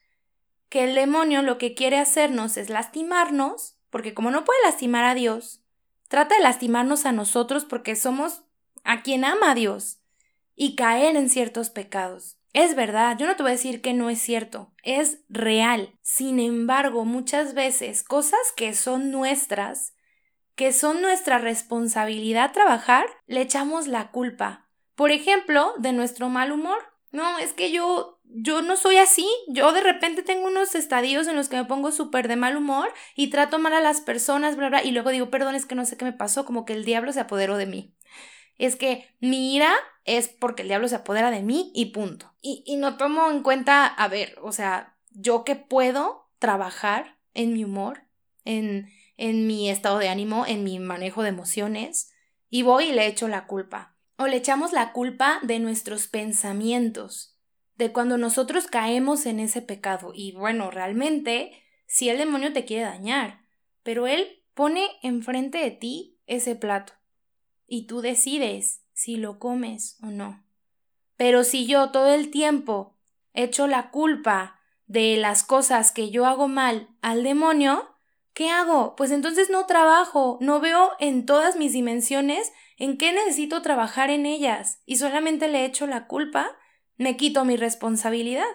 que 0.69 0.83
el 0.83 0.95
demonio 0.95 1.41
lo 1.41 1.57
que 1.57 1.73
quiere 1.73 1.97
hacernos 1.97 2.57
es 2.57 2.69
lastimarnos 2.69 3.77
porque 3.89 4.13
como 4.13 4.31
no 4.31 4.43
puede 4.43 4.59
lastimar 4.63 5.05
a 5.05 5.15
Dios, 5.15 5.61
trata 6.07 6.35
de 6.35 6.41
lastimarnos 6.41 7.05
a 7.05 7.11
nosotros 7.11 7.65
porque 7.65 7.95
somos 7.95 8.43
a 8.83 9.01
quien 9.01 9.25
ama 9.25 9.51
a 9.51 9.55
Dios 9.55 9.99
y 10.55 10.75
caer 10.75 11.15
en 11.15 11.29
ciertos 11.29 11.69
pecados. 11.69 12.37
Es 12.53 12.75
verdad, 12.75 13.17
yo 13.17 13.27
no 13.27 13.35
te 13.35 13.43
voy 13.43 13.51
a 13.51 13.55
decir 13.55 13.81
que 13.81 13.93
no 13.93 14.09
es 14.09 14.19
cierto, 14.19 14.73
es 14.81 15.19
real. 15.29 15.93
Sin 16.01 16.39
embargo, 16.39 17.05
muchas 17.05 17.53
veces 17.53 18.03
cosas 18.03 18.39
que 18.55 18.73
son 18.73 19.11
nuestras, 19.11 19.93
que 20.55 20.73
son 20.73 21.01
nuestra 21.01 21.37
responsabilidad 21.37 22.53
trabajar, 22.53 23.05
le 23.27 23.41
echamos 23.41 23.87
la 23.87 24.11
culpa. 24.11 24.67
Por 24.95 25.11
ejemplo, 25.11 25.73
de 25.77 25.93
nuestro 25.93 26.29
mal 26.29 26.51
humor. 26.51 26.79
No, 27.11 27.37
es 27.37 27.53
que 27.53 27.71
yo, 27.71 28.16
yo 28.29 28.61
no 28.61 28.77
soy 28.77 28.97
así. 28.97 29.27
Yo 29.47 29.71
de 29.71 29.81
repente 29.81 30.23
tengo 30.23 30.47
unos 30.47 30.75
estadios 30.75 31.27
en 31.27 31.35
los 31.35 31.49
que 31.49 31.57
me 31.57 31.65
pongo 31.65 31.91
súper 31.91 32.27
de 32.27 32.35
mal 32.35 32.57
humor 32.57 32.93
y 33.15 33.29
trato 33.29 33.59
mal 33.59 33.73
a 33.73 33.81
las 33.81 34.01
personas, 34.01 34.55
bla, 34.55 34.69
bla, 34.69 34.83
y 34.83 34.91
luego 34.91 35.09
digo, 35.09 35.29
perdón, 35.29 35.55
es 35.55 35.65
que 35.65 35.75
no 35.75 35.85
sé 35.85 35.97
qué 35.97 36.05
me 36.05 36.13
pasó, 36.13 36.45
como 36.45 36.65
que 36.65 36.73
el 36.73 36.85
diablo 36.85 37.11
se 37.13 37.19
apoderó 37.19 37.57
de 37.57 37.65
mí. 37.65 37.95
Es 38.57 38.75
que 38.75 39.07
mi 39.19 39.55
ira 39.55 39.73
es 40.03 40.27
porque 40.27 40.63
el 40.63 40.67
diablo 40.67 40.87
se 40.87 40.95
apodera 40.95 41.31
de 41.31 41.43
mí 41.43 41.71
y 41.75 41.87
punto. 41.87 42.33
Y, 42.41 42.63
y 42.65 42.77
no 42.77 42.97
tomo 42.97 43.29
en 43.29 43.43
cuenta, 43.43 43.85
a 43.85 44.07
ver, 44.07 44.37
o 44.41 44.51
sea, 44.51 44.97
yo 45.11 45.43
que 45.43 45.55
puedo 45.55 46.29
trabajar 46.39 47.17
en 47.33 47.53
mi 47.53 47.63
humor, 47.63 48.03
en, 48.45 48.89
en 49.15 49.47
mi 49.47 49.69
estado 49.69 49.99
de 49.99 50.09
ánimo, 50.09 50.45
en 50.45 50.63
mi 50.63 50.79
manejo 50.79 51.23
de 51.23 51.29
emociones, 51.29 52.11
y 52.49 52.63
voy 52.63 52.85
y 52.85 52.91
le 52.93 53.07
echo 53.07 53.27
la 53.27 53.45
culpa. 53.45 53.95
O 54.17 54.25
le 54.25 54.37
echamos 54.37 54.73
la 54.73 54.93
culpa 54.93 55.39
de 55.43 55.59
nuestros 55.59 56.07
pensamientos, 56.07 57.36
de 57.77 57.91
cuando 57.91 58.17
nosotros 58.17 58.67
caemos 58.67 59.25
en 59.25 59.39
ese 59.39 59.61
pecado. 59.61 60.11
Y 60.13 60.33
bueno, 60.33 60.71
realmente, 60.71 61.63
si 61.85 62.09
el 62.09 62.17
demonio 62.17 62.53
te 62.53 62.65
quiere 62.65 62.83
dañar, 62.83 63.41
pero 63.83 64.07
él 64.07 64.43
pone 64.53 64.87
enfrente 65.03 65.59
de 65.59 65.71
ti 65.71 66.19
ese 66.25 66.55
plato 66.55 66.93
y 67.67 67.85
tú 67.85 68.01
decides 68.01 68.81
si 68.93 69.17
lo 69.17 69.39
comes 69.39 69.97
o 70.01 70.07
no. 70.07 70.43
Pero 71.15 71.43
si 71.43 71.65
yo 71.67 71.91
todo 71.91 72.13
el 72.13 72.31
tiempo 72.31 72.95
echo 73.33 73.67
la 73.67 73.91
culpa 73.91 74.59
de 74.87 75.17
las 75.17 75.43
cosas 75.43 75.91
que 75.91 76.09
yo 76.09 76.25
hago 76.25 76.47
mal 76.47 76.89
al 77.01 77.23
demonio, 77.23 77.87
¿qué 78.33 78.49
hago? 78.49 78.95
Pues 78.95 79.11
entonces 79.11 79.49
no 79.49 79.65
trabajo, 79.65 80.37
no 80.41 80.59
veo 80.59 80.91
en 80.99 81.25
todas 81.25 81.55
mis 81.55 81.73
dimensiones 81.73 82.51
en 82.77 82.97
qué 82.97 83.11
necesito 83.11 83.61
trabajar 83.61 84.09
en 84.09 84.25
ellas 84.25 84.81
y 84.85 84.97
solamente 84.97 85.47
le 85.47 85.65
echo 85.65 85.87
la 85.87 86.07
culpa, 86.07 86.55
me 86.97 87.17
quito 87.17 87.45
mi 87.45 87.57
responsabilidad. 87.57 88.45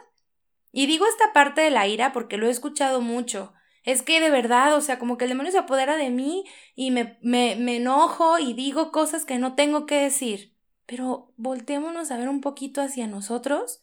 Y 0.72 0.86
digo 0.86 1.06
esta 1.06 1.32
parte 1.32 1.60
de 1.60 1.70
la 1.70 1.86
ira 1.86 2.12
porque 2.12 2.38
lo 2.38 2.46
he 2.46 2.50
escuchado 2.50 3.00
mucho. 3.00 3.52
Es 3.84 4.02
que 4.02 4.20
de 4.20 4.30
verdad, 4.30 4.76
o 4.76 4.80
sea, 4.80 4.98
como 4.98 5.18
que 5.18 5.24
el 5.24 5.30
demonio 5.30 5.52
se 5.52 5.58
apodera 5.58 5.96
de 5.96 6.10
mí 6.10 6.44
y 6.74 6.90
me, 6.90 7.18
me, 7.20 7.56
me 7.56 7.76
enojo 7.76 8.38
y 8.38 8.54
digo 8.54 8.92
cosas 8.92 9.24
que 9.24 9.38
no 9.38 9.54
tengo 9.54 9.86
que 9.86 9.96
decir. 9.96 10.54
Pero 10.86 11.32
volteémonos 11.36 12.10
a 12.10 12.16
ver 12.16 12.28
un 12.28 12.40
poquito 12.40 12.80
hacia 12.80 13.06
nosotros 13.06 13.82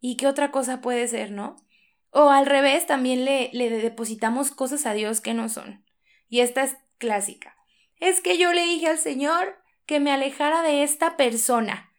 y 0.00 0.16
qué 0.16 0.26
otra 0.26 0.50
cosa 0.50 0.80
puede 0.80 1.06
ser, 1.08 1.30
¿no? 1.30 1.56
O 2.10 2.30
al 2.30 2.46
revés, 2.46 2.86
también 2.86 3.24
le, 3.24 3.50
le 3.52 3.70
depositamos 3.70 4.50
cosas 4.50 4.84
a 4.86 4.94
Dios 4.94 5.20
que 5.20 5.34
no 5.34 5.48
son. 5.48 5.84
Y 6.28 6.40
esta 6.40 6.62
es 6.62 6.76
clásica. 6.98 7.56
Es 7.98 8.20
que 8.20 8.36
yo 8.36 8.52
le 8.52 8.64
dije 8.64 8.88
al 8.88 8.98
Señor 8.98 9.56
que 9.86 10.00
me 10.00 10.10
alejara 10.10 10.62
de 10.62 10.82
esta 10.82 11.16
persona. 11.16 11.92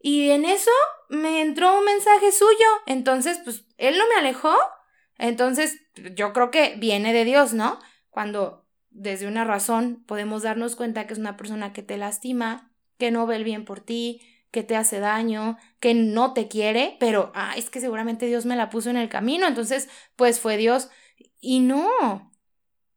Y 0.00 0.30
en 0.30 0.44
eso 0.44 0.70
me 1.14 1.42
entró 1.42 1.78
un 1.78 1.84
mensaje 1.84 2.32
suyo. 2.32 2.66
Entonces, 2.86 3.40
pues, 3.44 3.64
él 3.78 3.96
no 3.98 4.04
me 4.08 4.16
alejó. 4.16 4.54
Entonces, 5.18 5.80
yo 6.14 6.32
creo 6.32 6.50
que 6.50 6.76
viene 6.76 7.12
de 7.12 7.24
Dios, 7.24 7.52
¿no? 7.54 7.78
Cuando 8.10 8.66
desde 8.90 9.26
una 9.26 9.44
razón 9.44 10.04
podemos 10.06 10.42
darnos 10.42 10.76
cuenta 10.76 11.06
que 11.06 11.12
es 11.12 11.18
una 11.18 11.36
persona 11.36 11.72
que 11.72 11.82
te 11.82 11.96
lastima, 11.96 12.72
que 12.98 13.10
no 13.10 13.26
ve 13.26 13.36
el 13.36 13.44
bien 13.44 13.64
por 13.64 13.80
ti, 13.80 14.22
que 14.50 14.62
te 14.62 14.76
hace 14.76 15.00
daño, 15.00 15.58
que 15.80 15.94
no 15.94 16.32
te 16.32 16.46
quiere, 16.46 16.96
pero 17.00 17.32
ah, 17.34 17.54
es 17.56 17.70
que 17.70 17.80
seguramente 17.80 18.26
Dios 18.26 18.46
me 18.46 18.54
la 18.54 18.70
puso 18.70 18.88
en 18.88 18.96
el 18.96 19.08
camino, 19.08 19.48
entonces 19.48 19.88
pues 20.14 20.38
fue 20.38 20.56
Dios. 20.56 20.90
Y 21.40 21.58
no, 21.58 21.90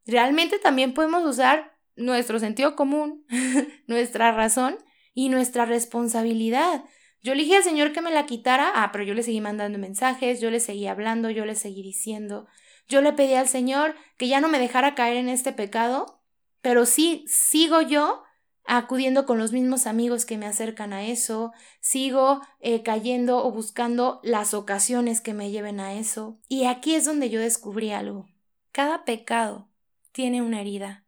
realmente 0.06 0.60
también 0.60 0.94
podemos 0.94 1.26
usar 1.26 1.76
nuestro 1.96 2.38
sentido 2.38 2.76
común, 2.76 3.26
nuestra 3.88 4.32
razón 4.32 4.78
y 5.16 5.30
nuestra 5.30 5.66
responsabilidad. 5.66 6.86
Yo 7.22 7.36
le 7.36 7.44
dije 7.44 7.58
al 7.58 7.64
Señor 7.64 7.94
que 7.94 8.02
me 8.02 8.12
la 8.12 8.26
quitara, 8.26 8.72
ah, 8.76 8.92
pero 8.92 9.04
yo 9.04 9.14
le 9.14 9.24
seguí 9.24 9.42
mandando 9.42 9.80
mensajes, 9.80 10.40
yo 10.40 10.50
le 10.50 10.60
seguí 10.60 10.88
hablando, 10.88 11.30
yo 11.30 11.46
le 11.46 11.56
seguí 11.56 11.82
diciendo, 11.82 12.48
yo 12.88 13.02
le 13.02 13.14
pedí 13.14 13.34
al 13.34 13.48
Señor 13.48 13.96
que 14.18 14.28
ya 14.28 14.40
no 14.40 14.48
me 14.48 14.60
dejara 14.60 14.96
caer 14.96 15.18
en 15.18 15.30
este 15.30 15.52
pecado, 15.52 16.22
pero 16.62 16.86
sí 16.86 17.26
sigo 17.28 17.82
yo 17.82 18.24
acudiendo 18.68 19.26
con 19.26 19.38
los 19.38 19.54
mismos 19.54 19.88
amigos 19.88 20.26
que 20.26 20.38
me 20.38 20.46
acercan 20.46 20.92
a 20.92 21.06
eso, 21.06 21.54
sigo 21.80 22.42
eh, 22.60 22.84
cayendo 22.84 23.44
o 23.46 23.52
buscando 23.52 24.20
las 24.24 24.54
ocasiones 24.54 25.22
que 25.22 25.34
me 25.34 25.52
lleven 25.52 25.80
a 25.80 25.94
eso. 25.94 26.40
Y 26.50 26.66
aquí 26.66 26.94
es 26.94 27.06
donde 27.06 27.30
yo 27.30 27.40
descubrí 27.40 27.92
algo. 27.92 28.28
Cada 28.74 29.06
pecado 29.06 29.70
tiene 30.12 30.42
una 30.42 30.62
herida 30.62 31.06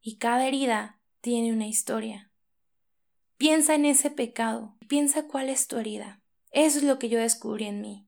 y 0.00 0.18
cada 0.18 0.46
herida 0.46 1.00
tiene 1.20 1.52
una 1.52 1.66
historia. 1.66 2.29
Piensa 3.40 3.74
en 3.74 3.86
ese 3.86 4.10
pecado, 4.10 4.76
piensa 4.86 5.22
cuál 5.22 5.48
es 5.48 5.66
tu 5.66 5.78
herida. 5.78 6.20
Eso 6.50 6.76
es 6.76 6.84
lo 6.84 6.98
que 6.98 7.08
yo 7.08 7.18
descubrí 7.18 7.64
en 7.64 7.80
mí. 7.80 8.06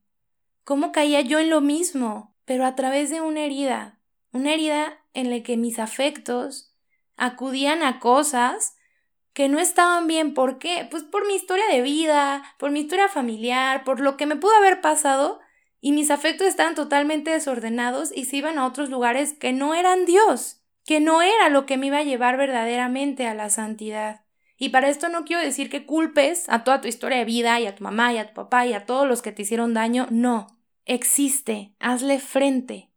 ¿Cómo 0.62 0.92
caía 0.92 1.23
yo 1.23 1.38
en 1.38 1.49
lo 1.49 1.62
mismo, 1.62 2.37
pero 2.45 2.66
a 2.66 2.75
través 2.75 3.09
de 3.09 3.23
una 3.23 3.40
herida? 3.40 3.99
Una 4.33 4.53
herida 4.53 4.99
en 5.14 5.31
la 5.31 5.42
que 5.42 5.57
mis 5.57 5.79
afectos 5.79 6.77
acudían 7.16 7.83
a 7.83 7.99
cosas 7.99 8.77
que 9.33 9.49
no 9.49 9.59
estaban 9.59 10.07
bien. 10.07 10.35
¿Por 10.35 10.59
qué? 10.59 10.87
Pues 10.90 11.03
por 11.03 11.27
mi 11.27 11.35
historia 11.35 11.64
de 11.68 11.81
vida, 11.81 12.42
por 12.59 12.71
mi 12.71 12.81
historia 12.81 13.09
familiar, 13.09 13.85
por 13.85 14.01
lo 14.01 14.18
que 14.18 14.27
me 14.27 14.37
pudo 14.37 14.55
haber 14.57 14.83
pasado, 14.83 15.40
y 15.81 15.92
mis 15.92 16.11
afectos 16.11 16.47
estaban 16.47 16.75
totalmente 16.75 17.31
desordenados 17.31 18.14
y 18.14 18.27
se 18.27 18.37
iban 18.37 18.59
a 18.59 18.66
otros 18.66 18.90
lugares 18.90 19.33
que 19.33 19.55
no 19.55 19.75
eran 19.75 20.05
Dios, 20.05 20.61
que 20.85 21.01
no 21.01 21.23
era 21.23 21.49
lo 21.49 21.64
que 21.64 21.79
me 21.79 21.87
iba 21.87 21.97
a 21.97 22.05
llevar 22.05 22.37
verdaderamente 22.37 23.27
a 23.27 23.33
la 23.33 23.49
santidad. 23.49 24.22
Y 24.62 24.68
para 24.68 24.88
esto 24.88 25.09
no 25.09 25.25
quiero 25.25 25.42
decir 25.42 25.68
que 25.68 25.87
culpes 25.87 26.48
a 26.48 26.62
toda 26.62 26.81
tu 26.81 26.87
historia 26.87 27.18
de 27.18 27.25
vida 27.25 27.59
y 27.59 27.66
a 27.66 27.75
tu 27.75 27.83
mamá 27.83 28.12
y 28.12 28.18
a 28.18 28.29
tu 28.29 28.35
papá 28.35 28.64
y 28.64 28.75
a 28.75 28.87
todos 28.87 29.09
los 29.09 29.20
que 29.20 29.33
te 29.33 29.42
hicieron 29.42 29.75
daño. 29.75 30.07
No. 30.11 30.57
Existe. 30.85 31.75
Hazle 31.81 32.20
frente. 32.20 32.88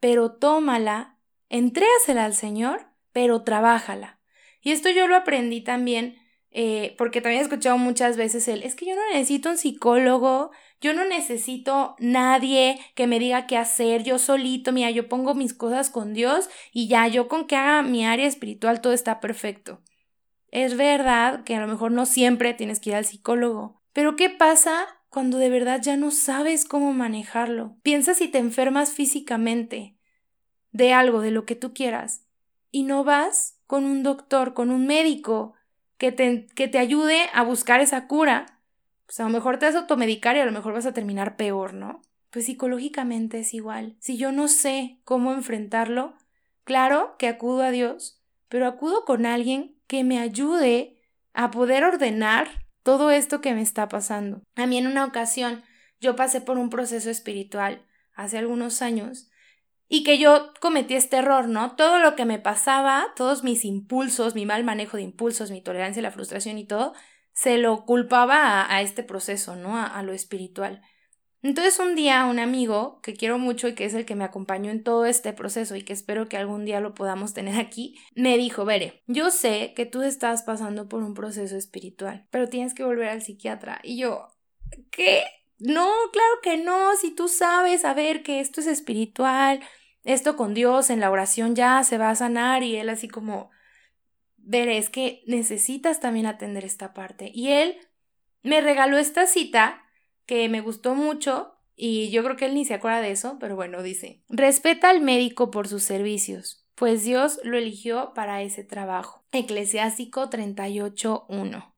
Pero 0.00 0.32
tómala, 0.32 1.16
entrégasela 1.48 2.26
al 2.26 2.34
Señor, 2.34 2.88
pero 3.12 3.40
trabájala. 3.42 4.20
Y 4.60 4.72
esto 4.72 4.90
yo 4.90 5.08
lo 5.08 5.16
aprendí 5.16 5.62
también 5.62 6.18
eh, 6.50 6.94
porque 6.98 7.22
también 7.22 7.40
he 7.40 7.44
escuchado 7.44 7.78
muchas 7.78 8.18
veces 8.18 8.46
el, 8.46 8.62
es 8.62 8.74
que 8.74 8.84
yo 8.84 8.94
no 8.94 9.00
necesito 9.10 9.48
un 9.48 9.56
psicólogo, 9.56 10.50
yo 10.82 10.92
no 10.92 11.06
necesito 11.06 11.96
nadie 11.98 12.78
que 12.94 13.06
me 13.06 13.18
diga 13.18 13.46
qué 13.46 13.56
hacer, 13.56 14.02
yo 14.02 14.18
solito, 14.18 14.72
mira, 14.72 14.90
yo 14.90 15.08
pongo 15.08 15.34
mis 15.34 15.54
cosas 15.54 15.88
con 15.88 16.12
Dios 16.12 16.50
y 16.70 16.86
ya, 16.86 17.08
yo 17.08 17.28
con 17.28 17.46
que 17.46 17.56
haga 17.56 17.80
mi 17.82 18.04
área 18.04 18.26
espiritual 18.26 18.82
todo 18.82 18.92
está 18.92 19.20
perfecto. 19.20 19.80
Es 20.50 20.76
verdad 20.76 21.44
que 21.44 21.54
a 21.54 21.60
lo 21.60 21.66
mejor 21.66 21.92
no 21.92 22.06
siempre 22.06 22.54
tienes 22.54 22.80
que 22.80 22.90
ir 22.90 22.96
al 22.96 23.04
psicólogo, 23.04 23.82
pero 23.92 24.16
¿qué 24.16 24.30
pasa 24.30 24.86
cuando 25.10 25.38
de 25.38 25.50
verdad 25.50 25.80
ya 25.82 25.96
no 25.96 26.10
sabes 26.10 26.64
cómo 26.64 26.92
manejarlo? 26.92 27.76
Piensa 27.82 28.14
si 28.14 28.28
te 28.28 28.38
enfermas 28.38 28.90
físicamente 28.92 29.96
de 30.72 30.92
algo, 30.92 31.20
de 31.20 31.30
lo 31.30 31.44
que 31.44 31.54
tú 31.54 31.74
quieras, 31.74 32.24
y 32.70 32.84
no 32.84 33.04
vas 33.04 33.58
con 33.66 33.84
un 33.84 34.02
doctor, 34.02 34.54
con 34.54 34.70
un 34.70 34.86
médico 34.86 35.54
que 35.98 36.12
te, 36.12 36.46
que 36.54 36.68
te 36.68 36.78
ayude 36.78 37.26
a 37.34 37.42
buscar 37.42 37.80
esa 37.80 38.06
cura. 38.06 38.60
Pues 39.06 39.20
a 39.20 39.24
lo 39.24 39.30
mejor 39.30 39.58
te 39.58 39.66
vas 39.66 39.74
a 39.74 39.80
automedicar 39.80 40.36
y 40.36 40.40
a 40.40 40.46
lo 40.46 40.52
mejor 40.52 40.72
vas 40.72 40.86
a 40.86 40.92
terminar 40.92 41.36
peor, 41.36 41.74
¿no? 41.74 42.02
Pues 42.30 42.46
psicológicamente 42.46 43.40
es 43.40 43.54
igual. 43.54 43.96
Si 44.00 44.16
yo 44.16 44.32
no 44.32 44.48
sé 44.48 44.98
cómo 45.04 45.32
enfrentarlo, 45.32 46.14
claro 46.64 47.16
que 47.18 47.28
acudo 47.28 47.62
a 47.62 47.70
Dios, 47.70 48.17
pero 48.48 48.66
acudo 48.66 49.04
con 49.04 49.26
alguien 49.26 49.80
que 49.86 50.04
me 50.04 50.18
ayude 50.18 51.00
a 51.32 51.50
poder 51.50 51.84
ordenar 51.84 52.48
todo 52.82 53.10
esto 53.10 53.40
que 53.40 53.54
me 53.54 53.62
está 53.62 53.88
pasando. 53.88 54.42
A 54.56 54.66
mí 54.66 54.78
en 54.78 54.86
una 54.86 55.04
ocasión 55.04 55.62
yo 56.00 56.16
pasé 56.16 56.40
por 56.40 56.58
un 56.58 56.70
proceso 56.70 57.10
espiritual 57.10 57.86
hace 58.14 58.38
algunos 58.38 58.82
años 58.82 59.30
y 59.88 60.04
que 60.04 60.18
yo 60.18 60.52
cometí 60.60 60.94
este 60.94 61.16
error, 61.16 61.48
¿no? 61.48 61.76
Todo 61.76 61.98
lo 61.98 62.14
que 62.14 62.24
me 62.24 62.38
pasaba, 62.38 63.06
todos 63.16 63.42
mis 63.44 63.64
impulsos, 63.64 64.34
mi 64.34 64.44
mal 64.44 64.64
manejo 64.64 64.96
de 64.96 65.02
impulsos, 65.02 65.50
mi 65.50 65.62
tolerancia 65.62 66.02
la 66.02 66.10
frustración 66.10 66.58
y 66.58 66.66
todo, 66.66 66.94
se 67.32 67.58
lo 67.58 67.84
culpaba 67.84 68.70
a, 68.72 68.82
este 68.82 69.02
proceso, 69.02 69.56
¿no? 69.56 69.78
a 69.78 70.02
lo 70.02 70.12
espiritual. 70.12 70.82
Entonces 71.48 71.78
un 71.78 71.94
día 71.94 72.26
un 72.26 72.38
amigo 72.40 73.00
que 73.00 73.14
quiero 73.14 73.38
mucho 73.38 73.68
y 73.68 73.74
que 73.74 73.86
es 73.86 73.94
el 73.94 74.04
que 74.04 74.14
me 74.14 74.24
acompañó 74.24 74.70
en 74.70 74.84
todo 74.84 75.06
este 75.06 75.32
proceso 75.32 75.76
y 75.76 75.82
que 75.82 75.94
espero 75.94 76.28
que 76.28 76.36
algún 76.36 76.66
día 76.66 76.78
lo 76.80 76.92
podamos 76.92 77.32
tener 77.32 77.58
aquí, 77.58 77.98
me 78.14 78.36
dijo, 78.36 78.66
Bere, 78.66 79.02
yo 79.06 79.30
sé 79.30 79.72
que 79.74 79.86
tú 79.86 80.02
estás 80.02 80.42
pasando 80.42 80.90
por 80.90 81.02
un 81.02 81.14
proceso 81.14 81.56
espiritual, 81.56 82.26
pero 82.30 82.50
tienes 82.50 82.74
que 82.74 82.84
volver 82.84 83.08
al 83.08 83.22
psiquiatra. 83.22 83.80
Y 83.82 83.96
yo, 83.96 84.28
¿qué? 84.90 85.24
No, 85.58 85.90
claro 86.12 86.34
que 86.42 86.58
no, 86.58 86.94
si 86.96 87.14
tú 87.14 87.28
sabes, 87.28 87.86
a 87.86 87.94
ver, 87.94 88.22
que 88.22 88.40
esto 88.40 88.60
es 88.60 88.66
espiritual, 88.66 89.60
esto 90.04 90.36
con 90.36 90.52
Dios, 90.52 90.90
en 90.90 91.00
la 91.00 91.10
oración 91.10 91.54
ya 91.54 91.82
se 91.82 91.96
va 91.96 92.10
a 92.10 92.14
sanar 92.14 92.62
y 92.62 92.76
él 92.76 92.90
así 92.90 93.08
como, 93.08 93.48
veré, 94.36 94.76
es 94.76 94.90
que 94.90 95.22
necesitas 95.26 95.98
también 95.98 96.26
atender 96.26 96.66
esta 96.66 96.92
parte. 96.92 97.30
Y 97.32 97.52
él 97.52 97.78
me 98.42 98.60
regaló 98.60 98.98
esta 98.98 99.26
cita 99.26 99.87
que 100.28 100.46
me 100.50 100.60
gustó 100.60 100.94
mucho 100.94 101.54
y 101.74 102.10
yo 102.10 102.22
creo 102.22 102.36
que 102.36 102.44
él 102.44 102.54
ni 102.54 102.66
se 102.66 102.74
acuerda 102.74 103.00
de 103.00 103.10
eso, 103.10 103.38
pero 103.40 103.56
bueno, 103.56 103.82
dice, 103.82 104.22
respeta 104.28 104.90
al 104.90 105.00
médico 105.00 105.50
por 105.50 105.68
sus 105.68 105.82
servicios, 105.82 106.66
pues 106.74 107.02
Dios 107.02 107.40
lo 107.44 107.56
eligió 107.56 108.12
para 108.14 108.42
ese 108.42 108.62
trabajo. 108.62 109.24
Eclesiástico 109.32 110.28
38.1. 110.28 111.72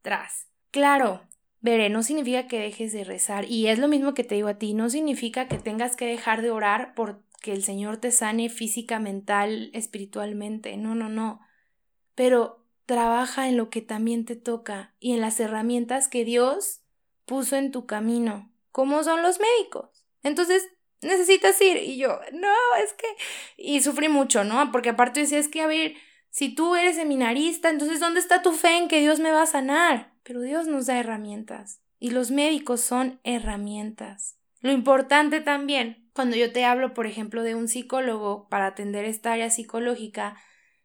Tras. 0.00 0.46
Claro, 0.70 1.22
veré, 1.60 1.90
no 1.90 2.04
significa 2.04 2.46
que 2.46 2.60
dejes 2.60 2.92
de 2.92 3.02
rezar 3.02 3.46
y 3.50 3.66
es 3.66 3.80
lo 3.80 3.88
mismo 3.88 4.14
que 4.14 4.22
te 4.22 4.36
digo 4.36 4.48
a 4.48 4.58
ti, 4.58 4.74
no 4.74 4.88
significa 4.88 5.48
que 5.48 5.58
tengas 5.58 5.96
que 5.96 6.06
dejar 6.06 6.40
de 6.40 6.52
orar 6.52 6.94
porque 6.94 7.52
el 7.52 7.64
Señor 7.64 7.96
te 7.96 8.12
sane 8.12 8.48
física, 8.48 9.00
mental, 9.00 9.70
espiritualmente, 9.74 10.76
no, 10.76 10.94
no, 10.94 11.08
no. 11.08 11.40
Pero 12.14 12.64
trabaja 12.86 13.48
en 13.48 13.56
lo 13.56 13.70
que 13.70 13.82
también 13.82 14.24
te 14.24 14.36
toca 14.36 14.94
y 15.00 15.14
en 15.14 15.20
las 15.20 15.40
herramientas 15.40 16.06
que 16.06 16.24
Dios 16.24 16.81
puso 17.32 17.56
en 17.56 17.70
tu 17.70 17.86
camino 17.86 18.52
¿Cómo 18.72 19.02
son 19.04 19.22
los 19.22 19.40
médicos. 19.40 20.04
Entonces, 20.22 20.68
necesitas 21.00 21.58
ir. 21.62 21.78
Y 21.78 21.96
yo, 21.96 22.20
no, 22.32 22.54
es 22.82 22.92
que... 22.92 23.06
Y 23.56 23.80
sufrí 23.80 24.10
mucho, 24.10 24.44
¿no? 24.44 24.70
Porque 24.70 24.90
aparte 24.90 25.20
decía, 25.20 25.38
es 25.38 25.48
que, 25.48 25.62
a 25.62 25.66
ver, 25.66 25.94
si 26.28 26.54
tú 26.54 26.74
eres 26.74 26.96
seminarista, 26.96 27.70
entonces, 27.70 28.00
¿dónde 28.00 28.20
está 28.20 28.42
tu 28.42 28.52
fe 28.52 28.76
en 28.76 28.88
que 28.88 29.00
Dios 29.00 29.18
me 29.18 29.30
va 29.30 29.42
a 29.42 29.46
sanar? 29.46 30.12
Pero 30.22 30.42
Dios 30.42 30.66
nos 30.66 30.86
da 30.86 30.98
herramientas. 30.98 31.80
Y 31.98 32.10
los 32.10 32.30
médicos 32.30 32.82
son 32.82 33.18
herramientas. 33.24 34.38
Lo 34.60 34.72
importante 34.72 35.40
también, 35.40 36.10
cuando 36.14 36.36
yo 36.36 36.52
te 36.52 36.64
hablo, 36.66 36.92
por 36.92 37.06
ejemplo, 37.06 37.42
de 37.42 37.54
un 37.54 37.68
psicólogo 37.68 38.46
para 38.48 38.66
atender 38.66 39.06
esta 39.06 39.32
área 39.32 39.48
psicológica, 39.48 40.36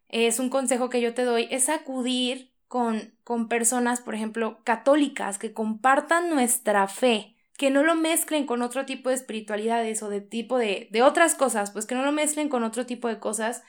es 0.08 0.40
un 0.40 0.50
consejo 0.50 0.90
que 0.90 1.02
yo 1.02 1.14
te 1.14 1.24
doy, 1.24 1.48
es 1.52 1.68
acudir 1.68 2.57
con, 2.68 3.14
con 3.24 3.48
personas, 3.48 4.02
por 4.02 4.16
ejemplo, 4.16 4.62
católicas, 4.64 5.38
que 5.40 5.54
compartan 5.54 6.30
nuestra 6.30 6.88
fe 6.88 7.38
que 7.58 7.72
no 7.72 7.84
lo 7.84 7.96
mezclen 7.96 8.46
con 8.46 8.62
otro 8.62 8.86
tipo 8.86 9.10
de 9.10 9.16
espiritualidades 9.16 10.04
o 10.04 10.10
de 10.10 10.22
tipo 10.22 10.60
de, 10.60 10.88
de 10.92 11.02
otras 11.02 11.34
cosas, 11.34 11.72
pues 11.72 11.88
que 11.88 11.96
no 11.96 12.04
lo 12.06 12.12
mezclen 12.12 12.50
con 12.50 12.64
otro 12.64 12.86
tipo 12.86 13.08
de 13.08 13.20
cosas 13.20 13.64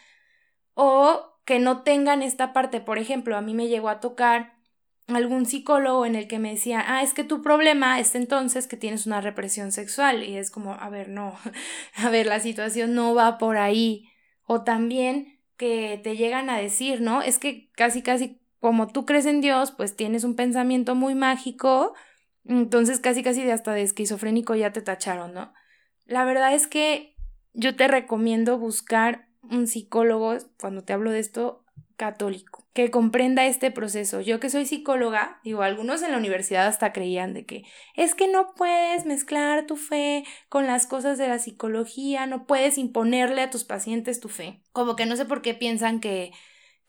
o 0.75 1.41
que 1.47 1.59
no 1.59 1.83
tengan 1.83 2.23
esta 2.23 2.53
parte. 2.53 2.81
Por 2.83 2.99
ejemplo, 2.99 3.37
a 3.37 3.41
mí 3.41 3.55
me 3.55 3.69
llegó 3.69 3.89
a 3.89 4.01
tocar 4.01 4.59
algún 5.07 5.47
psicólogo 5.47 6.05
en 6.05 6.15
el 6.15 6.29
que 6.29 6.39
me 6.39 6.51
decía, 6.51 6.85
ah, 6.87 7.03
es 7.03 7.15
que 7.15 7.25
tu 7.25 7.41
problema 7.41 7.99
es 7.99 8.15
entonces 8.15 8.67
que 8.67 8.77
tienes 8.77 9.07
una 9.07 9.23
represión 9.23 9.73
sexual. 9.73 10.23
Y 10.23 10.37
es 10.37 10.51
como, 10.51 10.75
a 10.75 10.91
ver, 10.91 11.09
no, 11.09 11.35
a 11.97 12.11
ver, 12.11 12.27
la 12.27 12.41
situación 12.41 12.95
no 12.95 13.15
va 13.15 13.39
por 13.39 13.57
ahí. 13.57 14.11
O 14.45 14.63
también 14.65 15.41
que 15.57 15.99
te 16.05 16.17
llegan 16.17 16.51
a 16.51 16.59
decir, 16.59 17.01
¿no? 17.01 17.23
Es 17.23 17.39
que 17.39 17.71
casi, 17.73 18.03
casi 18.03 18.41
como 18.61 18.88
tú 18.88 19.07
crees 19.07 19.27
en 19.27 19.40
Dios, 19.40 19.73
pues 19.73 19.97
tienes 19.97 20.25
un 20.25 20.35
pensamiento 20.35 20.94
muy 20.94 21.14
mágico 21.14 21.94
entonces 22.49 22.99
casi 22.99 23.23
casi 23.23 23.44
de 23.44 23.53
hasta 23.53 23.73
de 23.73 23.83
esquizofrénico 23.83 24.55
ya 24.55 24.73
te 24.73 24.81
tacharon, 24.81 25.35
¿no? 25.35 25.53
La 26.07 26.25
verdad 26.25 26.55
es 26.55 26.66
que 26.66 27.14
yo 27.53 27.77
te 27.77 27.88
recomiendo 27.88 28.59
buscar 28.59 29.29
un 29.42 29.66
psicólogo, 29.66 30.37
cuando 30.59 30.83
te 30.83 30.94
hablo 30.94 31.11
de 31.11 31.18
esto, 31.18 31.64
católico, 31.97 32.66
que 32.73 32.90
comprenda 32.90 33.47
este 33.47 33.71
proceso. 33.71 34.21
Yo 34.21 34.40
que 34.40 34.49
soy 34.49 34.64
psicóloga, 34.64 35.40
digo, 35.44 35.62
algunos 35.62 36.03
en 36.03 36.12
la 36.12 36.16
universidad 36.16 36.66
hasta 36.66 36.92
creían 36.92 37.35
de 37.35 37.44
que 37.44 37.64
es 37.94 38.14
que 38.14 38.29
no 38.29 38.55
puedes 38.55 39.05
mezclar 39.05 39.66
tu 39.66 39.77
fe 39.77 40.25
con 40.49 40.66
las 40.66 40.87
cosas 40.87 41.18
de 41.18 41.29
la 41.29 41.38
psicología, 41.38 42.27
no 42.27 42.47
puedes 42.47 42.79
imponerle 42.79 43.42
a 43.42 43.51
tus 43.51 43.64
pacientes 43.64 44.21
tu 44.21 44.29
fe. 44.29 44.62
Como 44.73 44.97
que 44.97 45.07
no 45.07 45.16
sé 45.16 45.27
por 45.27 45.42
qué 45.42 45.55
piensan 45.55 46.01
que 46.01 46.33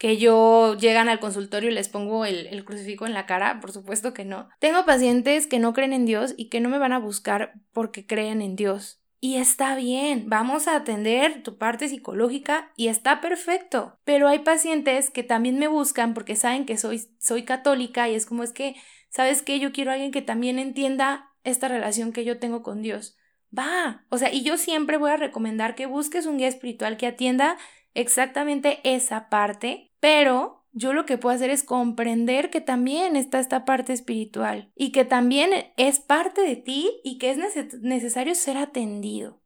que 0.00 0.16
yo 0.16 0.78
llegan 0.78 1.10
al 1.10 1.20
consultorio 1.20 1.68
y 1.68 1.74
les 1.74 1.90
pongo 1.90 2.24
el, 2.24 2.64
crucifijo 2.64 3.04
en 3.04 3.12
la 3.12 3.26
cara, 3.26 3.60
por 3.60 3.70
supuesto 3.70 4.14
que 4.14 4.24
no. 4.24 4.48
Tengo 4.58 4.86
pacientes 4.86 5.46
que 5.46 5.58
no 5.58 5.74
creen 5.74 5.92
en 5.92 6.06
Dios 6.06 6.32
y 6.38 6.48
que 6.48 6.58
no 6.60 6.70
me 6.70 6.78
van 6.78 6.94
a 6.94 6.98
buscar 6.98 7.52
porque 7.74 8.06
creen 8.06 8.40
en 8.40 8.56
Dios. 8.56 9.02
Y 9.20 9.36
está 9.36 9.76
bien, 9.76 10.24
vamos 10.26 10.68
a 10.68 10.76
atender 10.76 11.42
tu 11.42 11.58
parte 11.58 11.86
psicológica 11.86 12.72
y 12.76 12.88
está 12.88 13.20
perfecto. 13.20 13.98
Pero 14.04 14.26
hay 14.26 14.38
pacientes 14.38 15.10
que 15.10 15.22
también 15.22 15.58
me 15.58 15.68
buscan 15.68 16.14
porque 16.14 16.34
saben 16.34 16.64
que 16.64 16.78
soy, 16.78 17.06
soy 17.18 17.44
católica 17.44 18.08
y 18.08 18.14
es 18.14 18.24
como 18.24 18.42
es 18.42 18.52
que, 18.52 18.76
¿sabes 19.10 19.42
qué? 19.42 19.58
Yo 19.58 19.70
quiero 19.70 19.90
a 19.90 19.94
alguien 19.94 20.12
que 20.12 20.22
también 20.22 20.58
entienda 20.58 21.30
esta 21.44 21.68
relación 21.68 22.14
que 22.14 22.24
yo 22.24 22.38
tengo 22.38 22.62
con 22.62 22.80
Dios. 22.80 23.18
Va, 23.56 24.06
o 24.08 24.16
sea, 24.16 24.32
y 24.32 24.44
yo 24.44 24.56
siempre 24.56 24.96
voy 24.96 25.10
a 25.10 25.18
recomendar 25.18 25.74
que 25.74 25.84
busques 25.84 26.24
un 26.24 26.38
guía 26.38 26.48
espiritual 26.48 26.96
que 26.96 27.06
atienda 27.06 27.58
exactamente 27.94 28.80
esa 28.84 29.28
parte, 29.28 29.90
pero 30.00 30.60
yo 30.72 30.92
lo 30.92 31.04
que 31.04 31.18
puedo 31.18 31.34
hacer 31.34 31.50
es 31.50 31.64
comprender 31.64 32.50
que 32.50 32.60
también 32.60 33.16
está 33.16 33.40
esta 33.40 33.64
parte 33.64 33.92
espiritual 33.92 34.70
y 34.76 34.92
que 34.92 35.04
también 35.04 35.50
es 35.76 35.98
parte 36.00 36.42
de 36.42 36.56
ti 36.56 37.00
y 37.02 37.18
que 37.18 37.30
es 37.30 37.38
necesario 37.82 38.34
ser 38.34 38.56
atendido. 38.56 39.40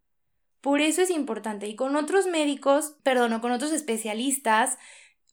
Por 0.61 0.81
eso 0.81 1.03
es 1.03 1.11
importante. 1.11 1.67
Y 1.67 1.77
con 1.77 1.97
otros 1.97 2.27
médicos, 2.27 2.97
perdón, 3.03 3.33
o 3.35 3.41
con 3.41 3.53
otros 3.53 3.73
especialistas, 3.73 4.79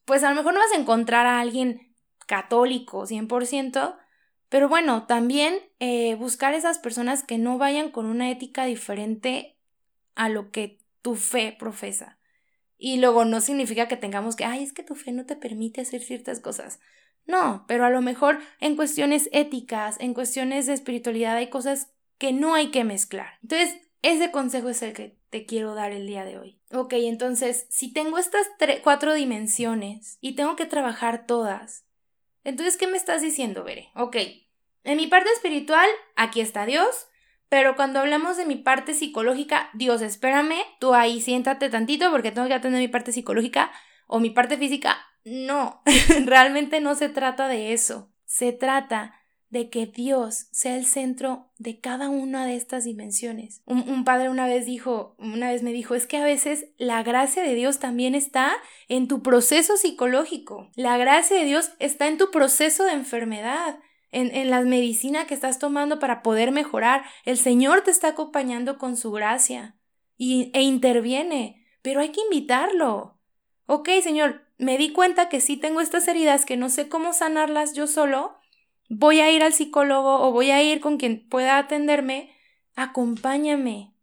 pues 0.05 0.23
a 0.23 0.29
lo 0.29 0.35
mejor 0.35 0.53
no 0.53 0.59
vas 0.59 0.73
a 0.73 0.79
encontrar 0.79 1.25
a 1.25 1.39
alguien 1.39 1.95
católico 2.25 3.05
100%, 3.05 3.97
pero 4.49 4.67
bueno, 4.67 5.05
también 5.07 5.59
eh, 5.79 6.15
buscar 6.15 6.53
esas 6.53 6.79
personas 6.79 7.23
que 7.23 7.37
no 7.37 7.57
vayan 7.57 7.91
con 7.91 8.05
una 8.05 8.29
ética 8.29 8.65
diferente 8.65 9.57
a 10.15 10.29
lo 10.29 10.51
que 10.51 10.79
tu 11.01 11.15
fe 11.15 11.55
profesa. 11.57 12.17
Y 12.83 12.97
luego 12.97 13.25
no 13.25 13.41
significa 13.41 13.87
que 13.87 13.95
tengamos 13.95 14.35
que, 14.35 14.43
ay, 14.43 14.63
es 14.63 14.73
que 14.73 14.81
tu 14.81 14.95
fe 14.95 15.11
no 15.11 15.27
te 15.27 15.35
permite 15.35 15.81
hacer 15.81 16.01
ciertas 16.01 16.39
cosas. 16.39 16.79
No, 17.27 17.63
pero 17.67 17.85
a 17.85 17.91
lo 17.91 18.01
mejor 18.01 18.39
en 18.59 18.75
cuestiones 18.75 19.29
éticas, 19.33 19.97
en 19.99 20.15
cuestiones 20.15 20.65
de 20.65 20.73
espiritualidad 20.73 21.35
hay 21.35 21.51
cosas 21.51 21.91
que 22.17 22.33
no 22.33 22.55
hay 22.55 22.71
que 22.71 22.83
mezclar. 22.83 23.37
Entonces, 23.43 23.77
ese 24.01 24.31
consejo 24.31 24.69
es 24.69 24.81
el 24.81 24.93
que 24.93 25.15
te 25.29 25.45
quiero 25.45 25.75
dar 25.75 25.91
el 25.91 26.07
día 26.07 26.25
de 26.25 26.39
hoy. 26.39 26.59
Ok, 26.73 26.93
entonces, 26.93 27.67
si 27.69 27.93
tengo 27.93 28.17
estas 28.17 28.47
cuatro 28.83 29.13
dimensiones 29.13 30.17
y 30.19 30.33
tengo 30.33 30.55
que 30.55 30.65
trabajar 30.65 31.27
todas, 31.27 31.85
entonces, 32.43 32.77
¿qué 32.77 32.87
me 32.87 32.97
estás 32.97 33.21
diciendo, 33.21 33.63
Bere? 33.63 33.91
Ok, 33.93 34.17
en 34.83 34.97
mi 34.97 35.05
parte 35.05 35.29
espiritual, 35.29 35.87
aquí 36.15 36.41
está 36.41 36.65
Dios, 36.65 37.09
pero 37.51 37.75
cuando 37.75 37.99
hablamos 37.99 38.37
de 38.37 38.45
mi 38.45 38.55
parte 38.55 38.93
psicológica, 38.93 39.71
Dios, 39.73 40.01
espérame, 40.01 40.55
tú 40.79 40.93
ahí 40.93 41.19
siéntate 41.19 41.69
tantito 41.69 42.09
porque 42.09 42.31
tengo 42.31 42.47
que 42.47 42.53
atender 42.53 42.79
mi 42.79 42.87
parte 42.87 43.11
psicológica 43.11 43.73
o 44.07 44.21
mi 44.21 44.29
parte 44.29 44.57
física. 44.57 44.95
No, 45.25 45.81
realmente 46.25 46.79
no 46.79 46.95
se 46.95 47.09
trata 47.09 47.49
de 47.49 47.73
eso. 47.73 48.09
Se 48.23 48.53
trata 48.53 49.15
de 49.49 49.69
que 49.69 49.85
Dios 49.85 50.47
sea 50.51 50.77
el 50.77 50.85
centro 50.85 51.51
de 51.57 51.81
cada 51.81 52.07
una 52.07 52.45
de 52.45 52.55
estas 52.55 52.85
dimensiones. 52.85 53.61
Un, 53.65 53.81
un, 53.89 54.05
padre 54.05 54.29
una 54.29 54.47
vez 54.47 54.65
dijo, 54.65 55.17
una 55.19 55.51
vez 55.51 55.61
me 55.61 55.73
dijo, 55.73 55.93
es 55.93 56.07
que 56.07 56.15
a 56.15 56.23
veces 56.23 56.67
la 56.77 57.03
gracia 57.03 57.43
de 57.43 57.53
Dios 57.53 57.79
también 57.79 58.15
está 58.15 58.53
en 58.87 59.09
tu 59.09 59.21
proceso 59.21 59.75
psicológico. 59.75 60.69
La 60.75 60.97
gracia 60.97 61.35
de 61.35 61.43
Dios 61.43 61.73
está 61.79 62.07
en 62.07 62.17
tu 62.17 62.31
proceso 62.31 62.85
de 62.85 62.93
enfermedad 62.93 63.77
en, 64.11 64.33
en 64.35 64.49
la 64.49 64.61
medicina 64.61 65.25
que 65.25 65.33
estás 65.33 65.59
tomando 65.59 65.99
para 65.99 66.21
poder 66.21 66.51
mejorar. 66.51 67.03
El 67.25 67.37
Señor 67.37 67.81
te 67.81 67.91
está 67.91 68.09
acompañando 68.09 68.77
con 68.77 68.97
su 68.97 69.11
gracia 69.11 69.75
y, 70.17 70.51
e 70.53 70.61
interviene, 70.61 71.65
pero 71.81 72.01
hay 72.01 72.09
que 72.09 72.21
invitarlo. 72.21 73.17
Ok, 73.65 73.89
Señor, 74.03 74.45
me 74.57 74.77
di 74.77 74.91
cuenta 74.91 75.29
que 75.29 75.41
sí 75.41 75.57
tengo 75.57 75.81
estas 75.81 76.07
heridas 76.07 76.45
que 76.45 76.57
no 76.57 76.69
sé 76.69 76.89
cómo 76.89 77.13
sanarlas 77.13 77.73
yo 77.73 77.87
solo. 77.87 78.37
Voy 78.89 79.21
a 79.21 79.31
ir 79.31 79.41
al 79.41 79.53
psicólogo 79.53 80.21
o 80.21 80.31
voy 80.31 80.51
a 80.51 80.61
ir 80.61 80.81
con 80.81 80.97
quien 80.97 81.27
pueda 81.27 81.57
atenderme. 81.57 82.35
Acompáñame. 82.75 83.95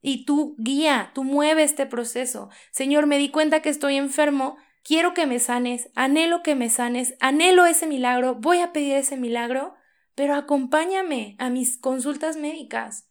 Y 0.00 0.24
tú 0.24 0.54
guía, 0.58 1.10
tú 1.14 1.24
mueve 1.24 1.64
este 1.64 1.84
proceso. 1.84 2.48
Señor, 2.70 3.06
me 3.06 3.18
di 3.18 3.30
cuenta 3.30 3.60
que 3.60 3.68
estoy 3.68 3.96
enfermo, 3.96 4.56
quiero 4.86 5.14
que 5.14 5.26
me 5.26 5.40
sanes, 5.40 5.90
anhelo 5.96 6.44
que 6.44 6.54
me 6.54 6.70
sanes, 6.70 7.16
anhelo 7.18 7.66
ese 7.66 7.88
milagro, 7.88 8.36
voy 8.36 8.60
a 8.60 8.72
pedir 8.72 8.94
ese 8.94 9.16
milagro, 9.16 9.74
pero 10.14 10.36
acompáñame 10.36 11.34
a 11.40 11.50
mis 11.50 11.76
consultas 11.76 12.36
médicas. 12.36 13.08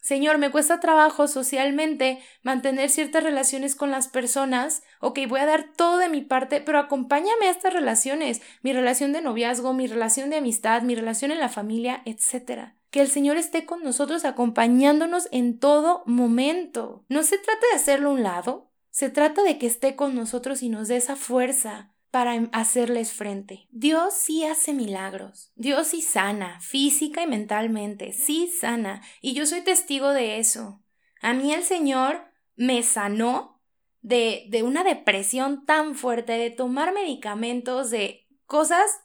Señor, 0.00 0.38
me 0.38 0.50
cuesta 0.50 0.80
trabajo 0.80 1.28
socialmente 1.28 2.20
mantener 2.42 2.90
ciertas 2.90 3.22
relaciones 3.22 3.76
con 3.76 3.90
las 3.90 4.08
personas. 4.08 4.82
Ok, 5.00 5.20
voy 5.28 5.40
a 5.40 5.46
dar 5.46 5.72
todo 5.76 5.98
de 5.98 6.08
mi 6.08 6.22
parte, 6.22 6.60
pero 6.60 6.78
acompáñame 6.78 7.46
a 7.46 7.50
estas 7.50 7.72
relaciones, 7.72 8.42
mi 8.62 8.72
relación 8.72 9.12
de 9.12 9.22
noviazgo, 9.22 9.72
mi 9.72 9.86
relación 9.86 10.30
de 10.30 10.36
amistad, 10.36 10.82
mi 10.82 10.96
relación 10.96 11.30
en 11.30 11.40
la 11.40 11.48
familia, 11.48 12.02
etc. 12.04 12.72
Que 12.90 13.00
el 13.00 13.08
Señor 13.08 13.36
esté 13.36 13.64
con 13.64 13.82
nosotros 13.82 14.24
acompañándonos 14.24 15.28
en 15.30 15.58
todo 15.58 16.02
momento. 16.06 17.04
No 17.08 17.22
se 17.22 17.38
trata 17.38 17.66
de 17.70 17.76
hacerlo 17.76 18.10
a 18.10 18.12
un 18.12 18.22
lado, 18.22 18.65
se 18.96 19.10
trata 19.10 19.42
de 19.42 19.58
que 19.58 19.66
esté 19.66 19.94
con 19.94 20.14
nosotros 20.14 20.62
y 20.62 20.70
nos 20.70 20.88
dé 20.88 20.96
esa 20.96 21.16
fuerza 21.16 21.92
para 22.10 22.34
em, 22.34 22.48
hacerles 22.52 23.12
frente. 23.12 23.68
Dios 23.70 24.14
sí 24.14 24.42
hace 24.44 24.72
milagros. 24.72 25.52
Dios 25.54 25.88
sí 25.88 26.00
sana, 26.00 26.58
física 26.62 27.22
y 27.22 27.26
mentalmente. 27.26 28.14
Sí 28.14 28.48
sana. 28.48 29.02
Y 29.20 29.34
yo 29.34 29.44
soy 29.44 29.60
testigo 29.60 30.14
de 30.14 30.38
eso. 30.38 30.82
A 31.20 31.34
mí 31.34 31.52
el 31.52 31.62
Señor 31.62 32.22
me 32.54 32.82
sanó 32.82 33.60
de, 34.00 34.46
de 34.48 34.62
una 34.62 34.82
depresión 34.82 35.66
tan 35.66 35.94
fuerte, 35.94 36.32
de 36.32 36.48
tomar 36.48 36.94
medicamentos, 36.94 37.90
de 37.90 38.26
cosas 38.46 39.02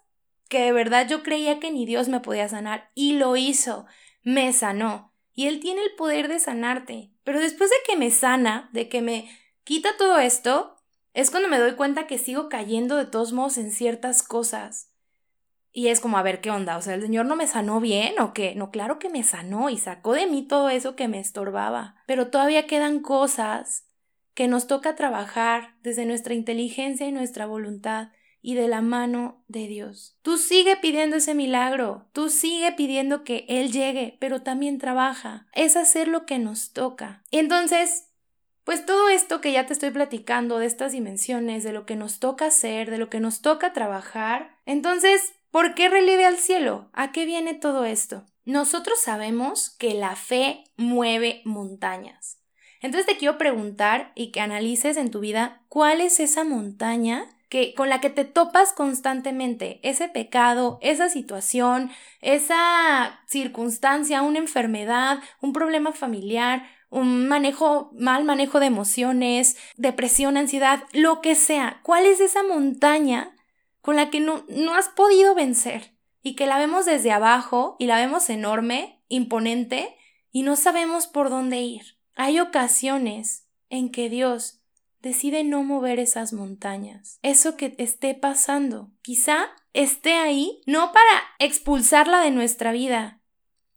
que 0.48 0.62
de 0.62 0.72
verdad 0.72 1.06
yo 1.10 1.22
creía 1.22 1.60
que 1.60 1.70
ni 1.70 1.86
Dios 1.86 2.08
me 2.08 2.22
podía 2.22 2.48
sanar 2.48 2.92
y 2.96 3.16
lo 3.18 3.36
hizo, 3.36 3.86
me 4.24 4.54
sanó. 4.54 5.14
Y 5.34 5.48
Él 5.48 5.60
tiene 5.60 5.84
el 5.84 5.96
poder 5.98 6.30
de 6.30 6.40
sanarte. 6.40 7.12
Pero 7.26 7.42
después 7.42 7.70
de 7.70 7.76
que 7.86 7.98
me 7.98 8.10
sana, 8.10 8.70
de 8.72 8.88
que 8.88 9.02
me 9.02 9.30
quita 9.72 9.96
todo 9.98 10.20
esto, 10.20 10.76
es 11.14 11.32
cuando 11.32 11.48
me 11.48 11.58
doy 11.58 11.76
cuenta 11.76 12.06
que 12.06 12.18
sigo 12.18 12.50
cayendo 12.50 12.98
de 12.98 13.06
todos 13.06 13.32
modos 13.32 13.58
en 13.58 13.72
ciertas 13.72 14.22
cosas. 14.22 14.92
Y 15.72 15.88
es 15.88 16.02
como, 16.02 16.18
a 16.18 16.24
ver, 16.24 16.42
¿qué 16.42 16.52
onda? 16.52 16.76
O 16.76 16.82
sea, 16.82 16.96
¿el 16.96 17.02
Señor 17.02 17.26
no 17.26 17.38
me 17.38 17.48
sanó 17.48 17.80
bien 17.80 18.20
o 18.20 18.34
qué? 18.34 18.54
No, 18.54 18.70
claro 18.70 19.00
que 19.00 19.08
me 19.08 19.24
sanó 19.24 19.70
y 19.70 19.78
sacó 19.78 20.12
de 20.12 20.28
mí 20.28 20.46
todo 20.46 20.68
eso 20.68 20.98
que 20.98 21.08
me 21.08 21.22
estorbaba. 21.22 21.96
Pero 22.06 22.28
todavía 22.28 22.68
quedan 22.68 23.00
cosas 23.00 23.86
que 24.34 24.50
nos 24.50 24.68
toca 24.68 24.98
trabajar 24.98 25.78
desde 25.84 26.06
nuestra 26.06 26.34
inteligencia 26.34 27.08
y 27.08 27.14
nuestra 27.14 27.46
voluntad 27.46 28.10
y 28.42 28.56
de 28.56 28.68
la 28.68 28.82
mano 28.82 29.42
de 29.48 29.68
Dios. 29.68 30.18
Tú 30.22 30.38
sigue 30.38 30.76
pidiendo 30.76 31.16
ese 31.16 31.34
milagro, 31.34 32.10
tú 32.12 32.28
sigue 32.28 32.74
pidiendo 32.74 33.24
que 33.24 33.46
Él 33.48 33.72
llegue, 33.72 34.18
pero 34.20 34.42
también 34.42 34.80
trabaja. 34.80 35.48
Es 35.54 35.78
hacer 35.78 36.10
lo 36.10 36.26
que 36.26 36.40
nos 36.40 36.74
toca. 36.74 37.24
Entonces, 37.32 38.11
pues 38.64 38.86
todo 38.86 39.10
esto 39.10 39.42
que 39.42 39.52
ya 39.52 39.66
te 39.66 39.74
estoy 39.74 39.92
platicando 39.92 40.60
de 40.60 40.66
estas 40.66 40.92
dimensiones, 40.92 41.64
de 41.64 41.74
lo 41.74 41.86
que 41.86 41.96
nos 41.96 42.20
toca 42.20 42.48
hacer, 42.48 42.92
de 42.92 42.98
lo 42.98 43.10
que 43.10 43.20
nos 43.20 43.42
toca 43.42 43.74
trabajar, 43.74 44.58
entonces, 44.66 45.34
¿por 45.50 45.74
qué 45.74 45.90
relieve 45.90 46.26
al 46.26 46.38
cielo? 46.38 46.90
¿A 46.94 47.12
qué 47.12 47.26
viene 47.26 47.54
todo 47.54 47.86
esto? 47.86 48.26
Nosotros 48.46 49.00
sabemos 49.02 49.70
que 49.70 49.94
la 49.94 50.16
fe 50.16 50.64
mueve 50.78 51.42
montañas. 51.46 52.40
Entonces 52.82 53.06
te 53.06 53.18
quiero 53.18 53.38
preguntar 53.38 54.12
y 54.16 54.32
que 54.32 54.42
analices 54.42 54.98
en 54.98 55.12
tu 55.12 55.20
vida 55.20 55.62
cuál 55.70 56.02
es 56.02 56.20
esa 56.20 56.44
montaña 56.44 57.30
que, 57.48 57.74
con 57.76 57.90
la 57.90 58.00
que 58.00 58.10
te 58.10 58.26
topas 58.26 58.74
constantemente, 58.74 59.80
ese 59.84 60.08
pecado, 60.08 60.80
esa 60.82 61.10
situación, 61.10 61.92
esa 62.22 63.20
circunstancia, 63.28 64.22
una 64.22 64.40
enfermedad, 64.40 65.20
un 65.42 65.54
problema 65.54 65.92
familiar, 65.92 66.64
un 66.92 67.28
manejo, 67.28 67.90
mal 67.98 68.26
manejo 68.26 68.60
de 68.60 68.68
emociones, 68.68 69.58
depresión, 69.78 70.38
ansiedad, 70.38 70.84
lo 70.92 71.22
que 71.22 71.36
sea. 71.36 71.80
¿Cuál 71.84 72.06
es 72.06 72.20
esa 72.20 72.44
montaña 72.44 73.36
con 73.82 73.96
la 73.96 74.12
que 74.12 74.20
no, 74.20 74.46
no 74.50 74.76
has 74.76 74.90
podido 74.90 75.34
vencer? 75.34 75.96
Y 76.22 76.36
que 76.36 76.46
la 76.46 76.60
vemos 76.60 76.86
desde 76.86 77.12
abajo 77.12 77.78
y 77.80 77.88
la 77.88 77.96
vemos 77.96 78.30
enorme, 78.30 79.02
imponente, 79.08 79.96
y 80.32 80.44
no 80.44 80.56
sabemos 80.56 81.08
por 81.08 81.30
dónde 81.30 81.62
ir. 81.62 81.98
Hay 82.16 82.40
ocasiones 82.40 83.48
en 83.70 83.90
que 83.90 84.10
Dios 84.10 84.62
decide 85.02 85.44
no 85.44 85.64
mover 85.64 85.98
esas 85.98 86.34
montañas. 86.34 87.20
Eso 87.24 87.56
que 87.56 87.74
esté 87.78 88.14
pasando, 88.14 88.92
quizá 89.02 89.50
esté 89.74 90.14
ahí 90.14 90.62
no 90.66 90.92
para 90.92 91.22
expulsarla 91.40 92.22
de 92.22 92.32
nuestra 92.32 92.72
vida, 92.72 93.22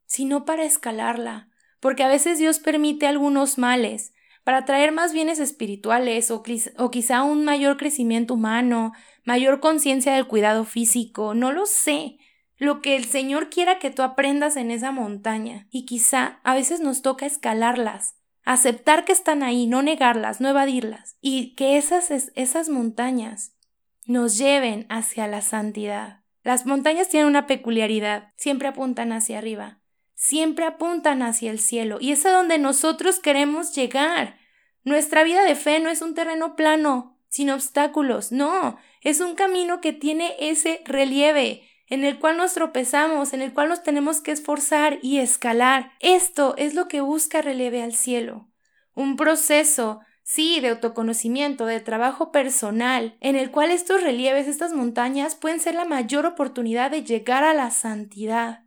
sino 0.04 0.44
para 0.44 0.64
escalarla, 0.64 1.48
porque 1.84 2.02
a 2.02 2.08
veces 2.08 2.38
Dios 2.38 2.60
permite 2.60 3.06
algunos 3.06 3.58
males 3.58 4.14
para 4.42 4.64
traer 4.64 4.90
más 4.90 5.12
bienes 5.12 5.38
espirituales 5.38 6.30
o, 6.30 6.42
quizá 6.42 7.22
un 7.22 7.44
mayor 7.44 7.76
crecimiento 7.76 8.32
humano, 8.32 8.94
mayor 9.22 9.60
conciencia 9.60 10.14
del 10.14 10.26
cuidado 10.26 10.64
físico, 10.64 11.34
no 11.34 11.52
lo 11.52 11.66
sé. 11.66 12.16
Lo 12.56 12.80
que 12.80 12.96
el 12.96 13.04
Señor 13.04 13.50
quiera 13.50 13.78
que 13.78 13.90
tú 13.90 14.00
aprendas 14.00 14.56
en 14.56 14.70
esa 14.70 14.92
montaña 14.92 15.66
y 15.70 15.84
quizá 15.84 16.40
a 16.42 16.54
veces 16.54 16.80
nos 16.80 17.02
toca 17.02 17.26
escalarlas 17.26 18.14
aceptar 18.44 19.04
que 19.04 19.12
están 19.12 19.42
ahí, 19.42 19.66
no 19.66 19.82
negarlas, 19.82 20.40
no 20.40 20.48
evadirlas, 20.48 21.18
y 21.20 21.54
que 21.54 21.76
esas, 21.76 22.10
esas 22.34 22.70
montañas 22.70 23.58
nos 24.06 24.38
lleven 24.38 24.86
hacia 24.88 25.26
la 25.26 25.42
santidad. 25.42 26.22
Las 26.44 26.64
montañas 26.64 27.10
tienen 27.10 27.28
una 27.28 27.46
peculiaridad, 27.46 28.32
siempre 28.36 28.68
apuntan 28.68 29.12
hacia 29.12 29.36
arriba, 29.36 29.80
siempre 30.24 30.64
apuntan 30.64 31.20
hacia 31.20 31.50
el 31.50 31.58
cielo, 31.58 31.98
y 32.00 32.12
es 32.12 32.24
a 32.24 32.32
donde 32.32 32.56
nosotros 32.56 33.20
queremos 33.20 33.74
llegar. 33.74 34.38
Nuestra 34.82 35.22
vida 35.22 35.44
de 35.44 35.54
fe 35.54 35.80
no 35.80 35.90
es 35.90 36.00
un 36.00 36.14
terreno 36.14 36.56
plano, 36.56 37.18
sin 37.28 37.50
obstáculos, 37.50 38.32
no, 38.32 38.78
es 39.02 39.20
un 39.20 39.34
camino 39.34 39.82
que 39.82 39.92
tiene 39.92 40.34
ese 40.38 40.80
relieve, 40.86 41.68
en 41.88 42.04
el 42.04 42.18
cual 42.18 42.38
nos 42.38 42.54
tropezamos, 42.54 43.34
en 43.34 43.42
el 43.42 43.52
cual 43.52 43.68
nos 43.68 43.82
tenemos 43.82 44.22
que 44.22 44.30
esforzar 44.30 44.98
y 45.02 45.18
escalar. 45.18 45.92
Esto 46.00 46.54
es 46.56 46.72
lo 46.72 46.88
que 46.88 47.02
busca 47.02 47.42
Releve 47.42 47.82
al 47.82 47.94
Cielo. 47.94 48.48
Un 48.94 49.16
proceso, 49.16 50.00
sí, 50.22 50.58
de 50.60 50.70
autoconocimiento, 50.70 51.66
de 51.66 51.80
trabajo 51.80 52.32
personal, 52.32 53.18
en 53.20 53.36
el 53.36 53.50
cual 53.50 53.70
estos 53.70 54.02
relieves, 54.02 54.48
estas 54.48 54.72
montañas, 54.72 55.34
pueden 55.34 55.60
ser 55.60 55.74
la 55.74 55.84
mayor 55.84 56.24
oportunidad 56.24 56.90
de 56.90 57.04
llegar 57.04 57.44
a 57.44 57.52
la 57.52 57.70
santidad. 57.70 58.63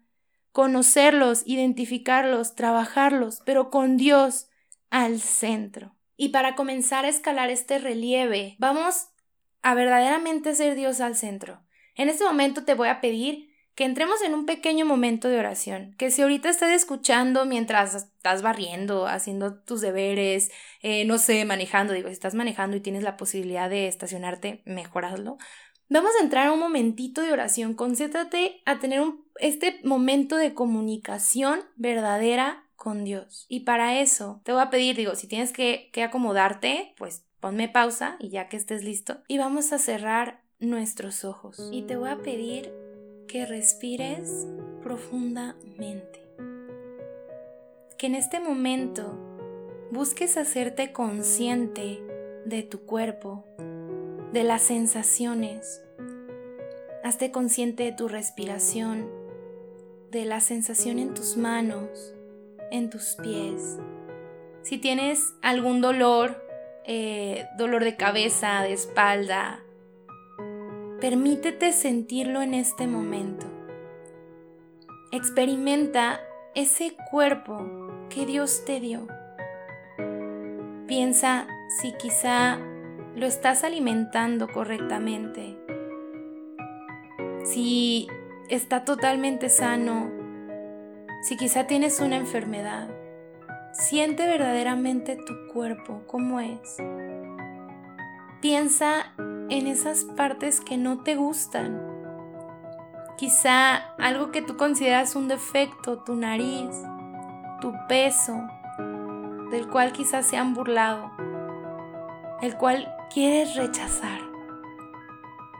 Conocerlos, 0.57 1.43
identificarlos, 1.45 2.55
trabajarlos, 2.55 3.43
pero 3.45 3.69
con 3.69 3.95
Dios 3.95 4.47
al 4.89 5.19
centro. 5.21 5.95
Y 6.15 6.29
para 6.29 6.55
comenzar 6.55 7.05
a 7.05 7.09
escalar 7.09 7.51
este 7.51 7.77
relieve, 7.77 8.55
vamos 8.57 9.09
a 9.61 9.75
verdaderamente 9.75 10.55
ser 10.55 10.73
Dios 10.73 10.99
al 10.99 11.15
centro. 11.15 11.61
En 11.93 12.09
este 12.09 12.23
momento 12.23 12.65
te 12.65 12.73
voy 12.73 12.87
a 12.87 13.01
pedir 13.01 13.53
que 13.75 13.85
entremos 13.85 14.23
en 14.23 14.33
un 14.33 14.47
pequeño 14.47 14.87
momento 14.87 15.29
de 15.29 15.37
oración, 15.37 15.93
que 15.99 16.09
si 16.09 16.23
ahorita 16.23 16.49
estás 16.49 16.71
escuchando 16.71 17.45
mientras 17.45 17.93
estás 17.93 18.41
barriendo, 18.41 19.05
haciendo 19.05 19.61
tus 19.61 19.81
deberes, 19.81 20.49
eh, 20.81 21.05
no 21.05 21.19
sé, 21.19 21.45
manejando, 21.45 21.93
digo, 21.93 22.07
si 22.07 22.13
estás 22.13 22.33
manejando 22.33 22.75
y 22.75 22.79
tienes 22.79 23.03
la 23.03 23.15
posibilidad 23.15 23.69
de 23.69 23.87
estacionarte, 23.87 24.63
mejorarlo. 24.65 25.37
Vamos 25.89 26.11
a 26.19 26.23
entrar 26.23 26.47
a 26.47 26.51
un 26.51 26.59
momentito 26.59 27.21
de 27.21 27.31
oración, 27.31 27.73
concéntrate 27.73 28.61
a 28.65 28.79
tener 28.79 29.01
este 29.39 29.79
momento 29.83 30.35
de 30.35 30.53
comunicación 30.53 31.61
verdadera 31.77 32.65
con 32.75 33.05
Dios. 33.05 33.45
Y 33.47 33.61
para 33.61 33.99
eso 34.01 34.41
te 34.43 34.51
voy 34.51 34.61
a 34.61 34.69
pedir, 34.69 34.97
digo, 34.97 35.15
si 35.15 35.27
tienes 35.27 35.53
que, 35.53 35.89
que 35.93 36.03
acomodarte, 36.03 36.93
pues 36.97 37.23
ponme 37.39 37.69
pausa 37.69 38.17
y 38.19 38.29
ya 38.29 38.49
que 38.49 38.57
estés 38.57 38.83
listo. 38.83 39.19
Y 39.29 39.37
vamos 39.37 39.71
a 39.71 39.77
cerrar 39.77 40.41
nuestros 40.59 41.23
ojos 41.23 41.69
y 41.71 41.83
te 41.83 41.95
voy 41.95 42.09
a 42.09 42.17
pedir 42.17 42.73
que 43.29 43.45
respires 43.45 44.45
profundamente. 44.83 46.21
Que 47.97 48.07
en 48.07 48.15
este 48.15 48.41
momento 48.41 49.17
busques 49.91 50.35
hacerte 50.35 50.91
consciente 50.91 52.03
de 52.45 52.63
tu 52.63 52.81
cuerpo, 52.81 53.45
de 54.33 54.43
las 54.43 54.61
sensaciones. 54.61 55.81
Hazte 57.03 57.31
consciente 57.31 57.83
de 57.83 57.91
tu 57.91 58.07
respiración, 58.07 59.09
de 60.11 60.25
la 60.25 60.41
sensación 60.41 60.99
en 60.99 61.13
tus 61.13 61.37
manos, 61.37 62.13
en 62.71 62.89
tus 62.89 63.15
pies. 63.15 63.77
Si 64.63 64.77
tienes 64.77 65.33
algún 65.41 65.81
dolor, 65.81 66.43
eh, 66.85 67.45
dolor 67.57 67.83
de 67.83 67.95
cabeza, 67.95 68.61
de 68.61 68.73
espalda, 68.73 69.63
Permítete 70.99 71.73
sentirlo 71.73 72.41
en 72.41 72.55
este 72.55 72.87
momento. 72.87 73.45
Experimenta 75.11 76.19
ese 76.55 76.95
cuerpo 77.11 77.67
que 78.09 78.25
Dios 78.25 78.65
te 78.65 78.79
dio. 78.79 79.07
Piensa 80.87 81.45
si 81.79 81.91
quizá 81.93 82.57
lo 83.17 83.25
estás 83.25 83.63
alimentando 83.63 84.47
correctamente, 84.47 85.57
si 87.43 88.07
está 88.47 88.85
totalmente 88.85 89.49
sano, 89.49 90.11
si 91.23 91.35
quizá 91.35 91.65
tienes 91.65 91.99
una 91.99 92.17
enfermedad. 92.17 92.87
Siente 93.73 94.27
verdaderamente 94.27 95.15
tu 95.15 95.33
cuerpo, 95.51 96.03
cómo 96.05 96.39
es. 96.39 96.77
Piensa 98.39 99.13
en 99.49 99.65
esas 99.65 100.05
partes 100.05 100.61
que 100.61 100.77
no 100.77 101.01
te 101.01 101.15
gustan. 101.15 101.81
Quizá 103.17 103.77
algo 103.97 104.29
que 104.29 104.43
tú 104.43 104.57
consideras 104.57 105.15
un 105.15 105.27
defecto, 105.27 106.03
tu 106.03 106.15
nariz, 106.15 106.69
tu 107.61 107.73
peso, 107.89 108.47
del 109.49 109.67
cual 109.69 109.91
quizás 109.91 110.27
se 110.27 110.37
han 110.37 110.53
burlado, 110.53 111.11
el 112.43 112.55
cual 112.57 112.93
quieres 113.13 113.55
rechazar. 113.55 114.19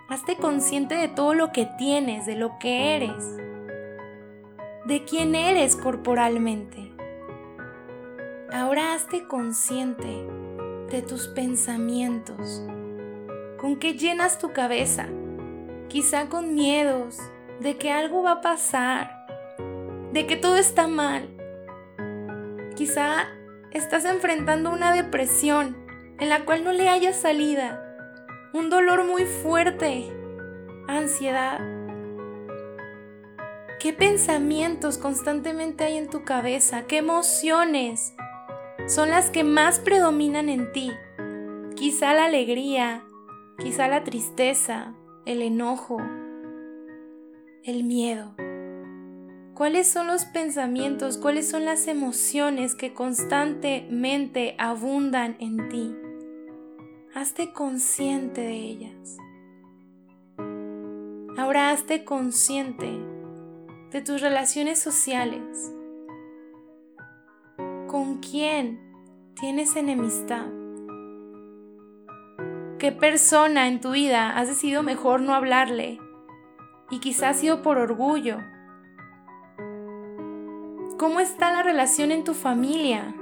Hazte 0.10 0.38
consciente 0.38 0.96
de 0.96 1.08
todo 1.08 1.34
lo 1.34 1.52
que 1.52 1.68
tienes, 1.78 2.26
de 2.26 2.36
lo 2.36 2.58
que 2.60 2.96
eres, 2.96 3.38
de 4.86 5.04
quién 5.04 5.36
eres 5.36 5.76
corporalmente. 5.76 6.94
Ahora 8.52 8.94
hazte 8.94 9.28
consciente 9.28 10.26
de 10.90 11.02
tus 11.02 11.28
pensamientos, 11.28 12.64
con 13.58 13.76
qué 13.76 13.94
llenas 13.94 14.40
tu 14.40 14.54
cabeza, 14.54 15.08
quizá 15.90 16.30
con 16.30 16.56
miedos 16.56 17.18
de 17.60 17.78
que 17.78 17.92
algo 17.92 18.24
va 18.24 18.34
a 18.34 18.42
pasar, 18.42 19.26
de 20.14 20.26
que 20.26 20.38
todo 20.38 20.56
está 20.56 20.88
mal. 20.88 21.28
Quizá 22.76 23.28
estás 23.72 24.06
enfrentando 24.06 24.72
una 24.72 24.94
depresión 24.94 25.87
en 26.20 26.30
la 26.30 26.46
cual 26.46 26.64
no 26.64 26.72
le 26.72 26.90
haya 26.90 27.14
salida, 27.14 27.84
un 28.54 28.70
dolor 28.70 29.06
muy 29.06 29.26
fuerte, 29.26 30.06
ansiedad. 30.88 31.60
¿Qué 33.80 33.94
pensamientos 33.94 34.98
constantemente 34.98 35.84
hay 35.84 35.98
en 35.98 36.10
tu 36.10 36.24
cabeza? 36.24 36.88
¿Qué 36.88 36.98
emociones 36.98 38.16
son 38.88 39.10
las 39.12 39.30
que 39.30 39.44
más 39.44 39.80
predominan 39.80 40.50
en 40.50 40.72
ti? 40.72 40.92
Quizá 41.76 42.16
la 42.16 42.26
alegría, 42.26 43.04
quizá 43.60 43.88
la 43.88 44.04
tristeza, 44.04 44.96
el 45.26 45.44
enojo, 45.44 46.02
el 47.64 47.84
miedo. 47.84 48.34
¿Cuáles 49.54 49.88
son 49.88 50.08
los 50.08 50.26
pensamientos, 50.26 51.18
cuáles 51.18 51.50
son 51.50 51.66
las 51.66 51.88
emociones 51.88 52.74
que 52.74 52.94
constantemente 52.94 54.56
abundan 54.58 55.36
en 55.40 55.70
ti? 55.70 55.96
Hazte 57.16 57.52
consciente 57.52 58.42
de 58.42 58.54
ellas. 58.54 59.18
Ahora 61.38 61.72
hazte 61.72 62.04
consciente 62.04 62.92
de 63.92 64.02
tus 64.02 64.22
relaciones 64.22 64.80
sociales. 64.80 65.74
¿Con 67.88 68.18
quién 68.18 68.80
tienes 69.40 69.76
enemistad? 69.76 70.48
¿Qué 72.78 72.92
persona 72.92 73.68
en 73.68 73.80
tu 73.82 73.92
vida 73.92 74.38
has 74.38 74.50
decidido 74.50 74.84
mejor 74.84 75.22
no 75.22 75.34
hablarle? 75.34 76.00
Y 76.92 77.00
quizás 77.00 77.38
ha 77.38 77.40
sido 77.40 77.62
por 77.64 77.78
orgullo. 77.78 78.38
¿Cómo 81.00 81.20
está 81.20 81.52
la 81.52 81.64
relación 81.64 82.12
en 82.12 82.24
tu 82.24 82.34
familia? 82.34 83.16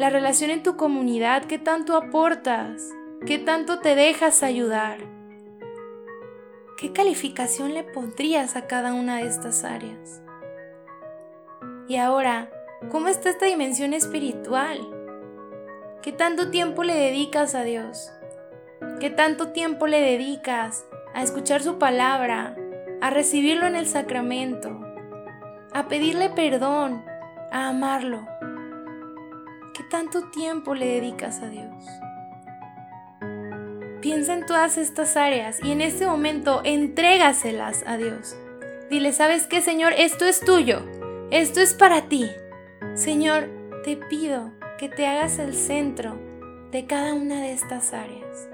La 0.00 0.08
relación 0.08 0.50
en 0.50 0.62
tu 0.62 0.78
comunidad, 0.78 1.44
¿qué 1.44 1.58
tanto 1.58 1.94
aportas? 1.94 2.88
¿Qué 3.26 3.38
tanto 3.38 3.80
te 3.80 3.94
dejas 3.94 4.42
ayudar? 4.42 4.96
¿Qué 6.78 6.90
calificación 6.94 7.74
le 7.74 7.84
pondrías 7.84 8.56
a 8.56 8.66
cada 8.66 8.94
una 8.94 9.18
de 9.18 9.26
estas 9.26 9.62
áreas? 9.62 10.22
Y 11.86 11.96
ahora, 11.96 12.50
¿cómo 12.90 13.08
está 13.08 13.28
esta 13.28 13.44
dimensión 13.44 13.92
espiritual? 13.92 14.78
¿Qué 16.00 16.12
tanto 16.12 16.50
tiempo 16.50 16.82
le 16.82 16.94
dedicas 16.94 17.54
a 17.54 17.62
Dios? 17.62 18.10
¿Qué 19.00 19.10
tanto 19.10 19.48
tiempo 19.52 19.86
le 19.86 20.00
dedicas 20.00 20.86
a 21.12 21.22
escuchar 21.22 21.62
su 21.62 21.78
palabra, 21.78 22.56
a 23.02 23.10
recibirlo 23.10 23.66
en 23.66 23.76
el 23.76 23.86
sacramento, 23.86 24.80
a 25.74 25.88
pedirle 25.88 26.30
perdón, 26.30 27.04
a 27.52 27.68
amarlo? 27.68 28.29
¿Qué 29.80 29.86
tanto 29.86 30.24
tiempo 30.24 30.74
le 30.74 30.84
dedicas 30.84 31.40
a 31.40 31.48
Dios? 31.48 31.72
Piensa 34.02 34.34
en 34.34 34.44
todas 34.44 34.76
estas 34.76 35.16
áreas 35.16 35.58
y 35.64 35.72
en 35.72 35.80
este 35.80 36.06
momento 36.06 36.60
entrégaselas 36.64 37.82
a 37.86 37.96
Dios. 37.96 38.36
Dile, 38.90 39.14
¿sabes 39.14 39.46
qué, 39.46 39.62
Señor? 39.62 39.94
Esto 39.96 40.26
es 40.26 40.40
tuyo. 40.40 40.82
Esto 41.30 41.62
es 41.62 41.72
para 41.72 42.10
ti. 42.10 42.30
Señor, 42.92 43.48
te 43.82 43.96
pido 43.96 44.52
que 44.78 44.90
te 44.90 45.06
hagas 45.06 45.38
el 45.38 45.54
centro 45.54 46.18
de 46.70 46.84
cada 46.84 47.14
una 47.14 47.40
de 47.40 47.54
estas 47.54 47.94
áreas. 47.94 48.50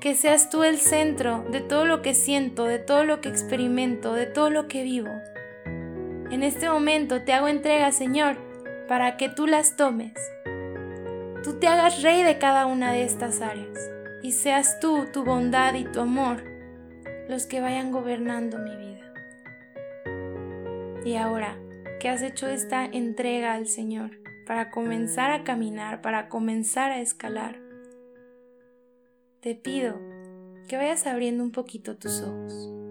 Que 0.00 0.14
seas 0.14 0.48
tú 0.48 0.62
el 0.62 0.78
centro 0.78 1.44
de 1.50 1.60
todo 1.60 1.84
lo 1.84 2.00
que 2.00 2.14
siento, 2.14 2.64
de 2.64 2.78
todo 2.78 3.04
lo 3.04 3.20
que 3.20 3.28
experimento, 3.28 4.14
de 4.14 4.24
todo 4.24 4.48
lo 4.48 4.66
que 4.66 4.82
vivo. 4.82 5.10
En 6.30 6.42
este 6.42 6.70
momento 6.70 7.20
te 7.20 7.34
hago 7.34 7.48
entrega, 7.48 7.92
Señor, 7.92 8.38
para 8.88 9.18
que 9.18 9.28
tú 9.28 9.46
las 9.46 9.76
tomes. 9.76 10.14
Tú 11.44 11.58
te 11.60 11.68
hagas 11.68 12.02
rey 12.02 12.22
de 12.22 12.38
cada 12.38 12.64
una 12.64 12.90
de 12.90 13.04
estas 13.04 13.42
áreas 13.42 13.78
y 14.22 14.32
seas 14.32 14.80
tú, 14.80 15.06
tu 15.12 15.24
bondad 15.24 15.74
y 15.74 15.84
tu 15.84 16.00
amor 16.00 16.42
los 17.28 17.44
que 17.44 17.60
vayan 17.60 17.92
gobernando 17.92 18.58
mi 18.58 18.74
vida. 18.74 19.12
Y 21.04 21.16
ahora 21.16 21.58
que 22.00 22.08
has 22.08 22.22
hecho 22.22 22.48
esta 22.48 22.86
entrega 22.86 23.52
al 23.52 23.66
Señor, 23.66 24.12
para 24.46 24.70
comenzar 24.70 25.32
a 25.32 25.44
caminar, 25.44 26.00
para 26.00 26.30
comenzar 26.30 26.90
a 26.90 27.00
escalar, 27.00 27.60
te 29.40 29.54
pido 29.54 30.00
que 30.66 30.78
vayas 30.78 31.06
abriendo 31.06 31.44
un 31.44 31.52
poquito 31.52 31.98
tus 31.98 32.22
ojos. 32.22 32.83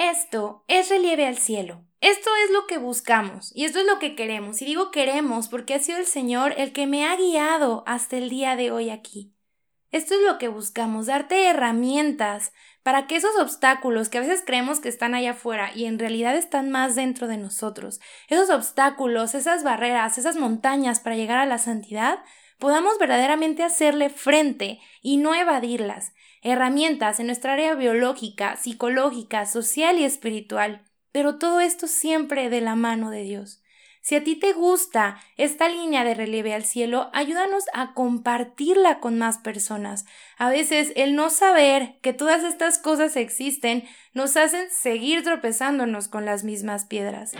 Esto 0.00 0.64
es 0.66 0.88
relieve 0.88 1.26
al 1.26 1.36
cielo. 1.36 1.84
Esto 2.00 2.30
es 2.46 2.50
lo 2.52 2.66
que 2.66 2.78
buscamos 2.78 3.54
y 3.54 3.66
esto 3.66 3.80
es 3.80 3.84
lo 3.84 3.98
que 3.98 4.16
queremos. 4.16 4.62
Y 4.62 4.64
digo 4.64 4.90
queremos 4.90 5.48
porque 5.48 5.74
ha 5.74 5.78
sido 5.78 5.98
el 5.98 6.06
Señor 6.06 6.54
el 6.56 6.72
que 6.72 6.86
me 6.86 7.06
ha 7.06 7.16
guiado 7.16 7.84
hasta 7.86 8.16
el 8.16 8.30
día 8.30 8.56
de 8.56 8.70
hoy 8.70 8.88
aquí. 8.88 9.34
Esto 9.90 10.14
es 10.14 10.22
lo 10.22 10.38
que 10.38 10.48
buscamos, 10.48 11.04
darte 11.04 11.46
herramientas 11.46 12.54
para 12.82 13.06
que 13.06 13.16
esos 13.16 13.38
obstáculos 13.38 14.08
que 14.08 14.16
a 14.16 14.22
veces 14.22 14.42
creemos 14.46 14.80
que 14.80 14.88
están 14.88 15.14
allá 15.14 15.32
afuera 15.32 15.70
y 15.74 15.84
en 15.84 15.98
realidad 15.98 16.34
están 16.34 16.70
más 16.70 16.94
dentro 16.94 17.28
de 17.28 17.36
nosotros, 17.36 18.00
esos 18.28 18.48
obstáculos, 18.48 19.34
esas 19.34 19.64
barreras, 19.64 20.16
esas 20.16 20.36
montañas 20.36 21.00
para 21.00 21.16
llegar 21.16 21.40
a 21.40 21.46
la 21.46 21.58
santidad, 21.58 22.20
podamos 22.58 22.98
verdaderamente 22.98 23.64
hacerle 23.64 24.08
frente 24.08 24.80
y 25.02 25.18
no 25.18 25.34
evadirlas. 25.34 26.14
Herramientas 26.42 27.20
en 27.20 27.26
nuestra 27.26 27.52
área 27.52 27.74
biológica, 27.74 28.56
psicológica, 28.56 29.44
social 29.44 29.98
y 29.98 30.04
espiritual. 30.04 30.84
Pero 31.12 31.38
todo 31.38 31.60
esto 31.60 31.86
siempre 31.86 32.48
de 32.48 32.60
la 32.60 32.76
mano 32.76 33.10
de 33.10 33.22
Dios. 33.22 33.62
Si 34.02 34.14
a 34.14 34.24
ti 34.24 34.36
te 34.36 34.54
gusta 34.54 35.20
esta 35.36 35.68
línea 35.68 36.04
de 36.04 36.14
relieve 36.14 36.54
al 36.54 36.64
cielo, 36.64 37.10
ayúdanos 37.12 37.64
a 37.74 37.92
compartirla 37.92 39.00
con 39.00 39.18
más 39.18 39.36
personas. 39.38 40.06
A 40.40 40.48
veces 40.48 40.92
el 40.96 41.14
no 41.14 41.28
saber 41.28 41.96
que 42.00 42.14
todas 42.14 42.44
estas 42.44 42.78
cosas 42.78 43.16
existen 43.16 43.84
nos 44.14 44.38
hacen 44.38 44.70
seguir 44.70 45.22
tropezándonos 45.22 46.08
con 46.08 46.24
las 46.24 46.44
mismas 46.44 46.86
piedras. 46.86 47.32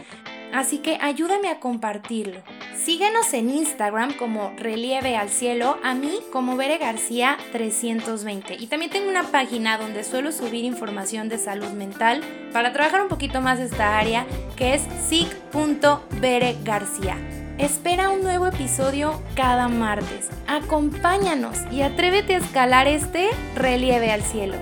Así 0.53 0.81
que 0.81 0.99
ayúdame 1.01 1.49
a 1.49 1.61
compartirlo. 1.61 2.43
Síguenos 2.77 3.33
en 3.33 3.49
Instagram 3.49 4.13
como 4.19 4.53
Relieve 4.59 5.17
al 5.17 5.31
Cielo, 5.31 5.79
a 5.83 5.95
mí 5.95 6.13
como 6.31 6.59
Bere 6.59 6.77
García 6.77 7.39
320. 7.53 8.57
Y 8.61 8.67
también 8.67 8.91
tengo 8.91 9.09
una 9.09 9.23
página 9.23 9.79
donde 9.79 10.05
suelo 10.05 10.31
subir 10.31 10.67
información 10.67 11.31
de 11.31 11.39
salud 11.39 11.71
mental 11.71 12.21
para 12.53 12.75
trabajar 12.75 13.01
un 13.01 13.09
poquito 13.09 13.41
más 13.41 13.61
esta 13.61 13.99
área, 13.99 14.27
que 14.59 14.75
es 14.75 14.83
sig.beregarcía. 15.09 17.40
Espera 17.61 18.09
un 18.09 18.23
nuevo 18.23 18.47
episodio 18.47 19.21
cada 19.35 19.69
martes. 19.69 20.31
Acompáñanos 20.47 21.59
y 21.71 21.83
atrévete 21.83 22.37
a 22.37 22.39
escalar 22.39 22.89
este 22.89 23.29
relieve 23.55 24.11
al 24.11 24.23
cielo. 24.23 24.57